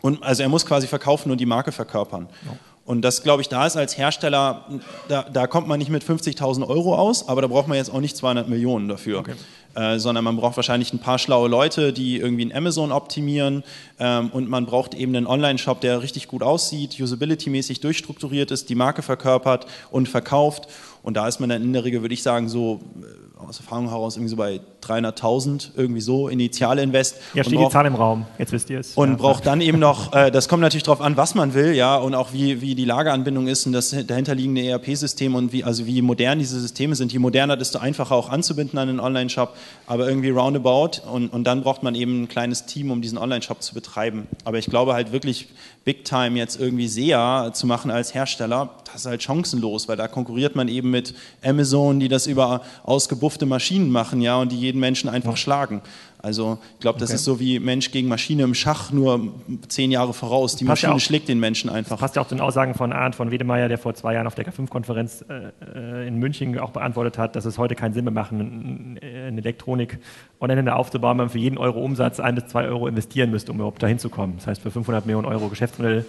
[0.00, 2.28] Und also er muss quasi verkaufen und die Marke verkörpern.
[2.44, 2.56] Ja.
[2.84, 4.66] Und das, glaube ich, da ist als Hersteller,
[5.08, 8.00] da, da kommt man nicht mit 50.000 Euro aus, aber da braucht man jetzt auch
[8.00, 9.20] nicht 200 Millionen dafür.
[9.20, 9.34] Okay.
[9.74, 13.64] Äh, sondern man braucht wahrscheinlich ein paar schlaue Leute, die irgendwie in Amazon optimieren
[13.98, 18.74] ähm, und man braucht eben einen Online-Shop, der richtig gut aussieht, usability-mäßig durchstrukturiert ist, die
[18.74, 20.68] Marke verkörpert und verkauft.
[21.02, 23.88] Und da ist man dann in der Regel, würde ich sagen, so äh, aus Erfahrung
[23.88, 27.16] heraus irgendwie so bei 300.000, irgendwie so, Initialinvest.
[27.34, 28.94] Ja, steht braucht, die Zahl im Raum, jetzt wisst ihr es.
[28.94, 29.16] Und ja.
[29.16, 32.14] braucht dann eben noch, äh, das kommt natürlich darauf an, was man will, ja, und
[32.14, 36.38] auch wie, wie die Lageranbindung ist und das dahinterliegende ERP-System und wie, also wie modern
[36.38, 37.12] diese Systeme sind.
[37.12, 41.62] Je moderner, desto einfacher auch anzubinden an den Online-Shop, aber irgendwie roundabout und, und dann
[41.62, 44.26] braucht man eben ein kleines Team, um diesen Online-Shop zu betreiben.
[44.44, 45.48] Aber ich glaube halt wirklich,
[45.84, 50.06] Big Time jetzt irgendwie SEA zu machen als Hersteller, das ist halt chancenlos, weil da
[50.06, 54.78] konkurriert man eben mit Amazon, die das über ausgebuffte Maschinen machen, ja, und die jeden
[54.78, 55.82] Menschen einfach schlagen.
[56.22, 57.16] Also ich glaube, das okay.
[57.16, 59.32] ist so wie Mensch gegen Maschine im Schach, nur
[59.66, 60.54] zehn Jahre voraus.
[60.54, 61.96] Die Maschine ja schlägt den Menschen einfach.
[61.96, 64.28] Das passt ja auch zu den Aussagen von Arndt von Wedemeyer, der vor zwei Jahren
[64.28, 68.04] auf der K5-Konferenz äh, äh, in München auch beantwortet hat, dass es heute keinen Sinn
[68.04, 69.98] mehr macht, eine Elektronik
[70.40, 73.58] online aufzubauen, wenn man für jeden Euro Umsatz ein bis zwei Euro investieren müsste, um
[73.58, 74.34] überhaupt dahin zu kommen.
[74.36, 76.06] Das heißt, für 500 Millionen Euro Geschäftsmodell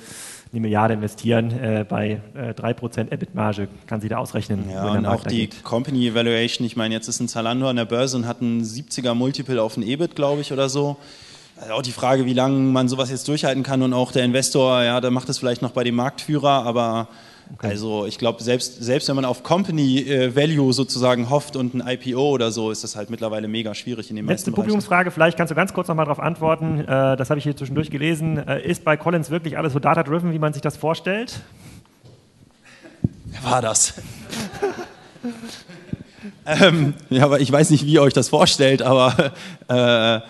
[0.53, 4.69] eine Milliarde investieren äh, bei äh, 3% EBIT-Marge, kann sie da ausrechnen.
[4.69, 5.63] Ja, und auch die geht.
[5.63, 9.15] Company Evaluation, ich meine, jetzt ist ein Zalando an der Börse und hat ein 70er
[9.15, 10.97] Multiple auf ein EBIT, glaube ich, oder so.
[11.59, 14.83] Also auch die Frage, wie lange man sowas jetzt durchhalten kann und auch der Investor,
[14.83, 17.07] ja, der macht es vielleicht noch bei dem Marktführer, aber
[17.53, 17.67] Okay.
[17.67, 21.87] Also ich glaube, selbst, selbst wenn man auf Company äh, Value sozusagen hofft und ein
[21.87, 25.51] IPO oder so, ist das halt mittlerweile mega schwierig in dem Letzte Publikumsfrage, vielleicht kannst
[25.51, 28.37] du ganz kurz nochmal darauf antworten, äh, das habe ich hier zwischendurch gelesen.
[28.37, 31.41] Äh, ist bei Collins wirklich alles so data-driven, wie man sich das vorstellt?
[33.25, 34.01] Wer war das?
[36.47, 39.33] ähm, ja, aber ich weiß nicht, wie ihr euch das vorstellt, aber
[39.67, 40.21] äh,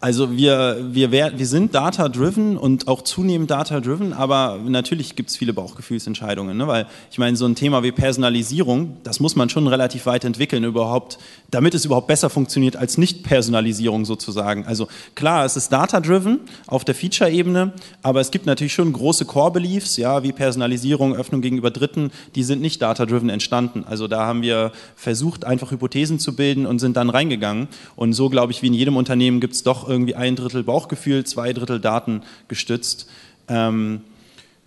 [0.00, 5.54] also wir, wir, wir sind data-driven und auch zunehmend data-driven, aber natürlich gibt es viele
[5.54, 6.68] Bauchgefühlsentscheidungen, ne?
[6.68, 10.62] weil ich meine, so ein Thema wie Personalisierung, das muss man schon relativ weit entwickeln
[10.64, 11.18] überhaupt,
[11.50, 14.66] damit es überhaupt besser funktioniert als Nicht-Personalisierung sozusagen.
[14.66, 17.72] Also klar, es ist data-driven auf der Feature-Ebene,
[18.02, 22.60] aber es gibt natürlich schon große Core-Beliefs, ja, wie Personalisierung, Öffnung gegenüber Dritten, die sind
[22.60, 23.84] nicht data-driven entstanden.
[23.88, 27.68] Also da haben wir versucht, einfach Hypothesen zu bilden und sind dann reingegangen.
[27.96, 31.24] Und so, glaube ich, wie in jedem Unternehmen gibt es doch irgendwie ein Drittel Bauchgefühl,
[31.24, 33.08] zwei Drittel Daten gestützt.
[33.48, 34.02] Ähm,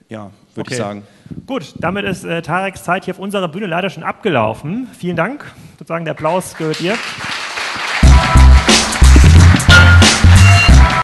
[0.09, 0.73] ja, würde okay.
[0.73, 1.03] ich sagen.
[1.45, 4.88] Gut, damit ist äh, Tareks Zeit hier auf unserer Bühne leider schon abgelaufen.
[4.97, 5.45] Vielen Dank.
[5.78, 6.95] Sozusagen der Applaus gehört dir.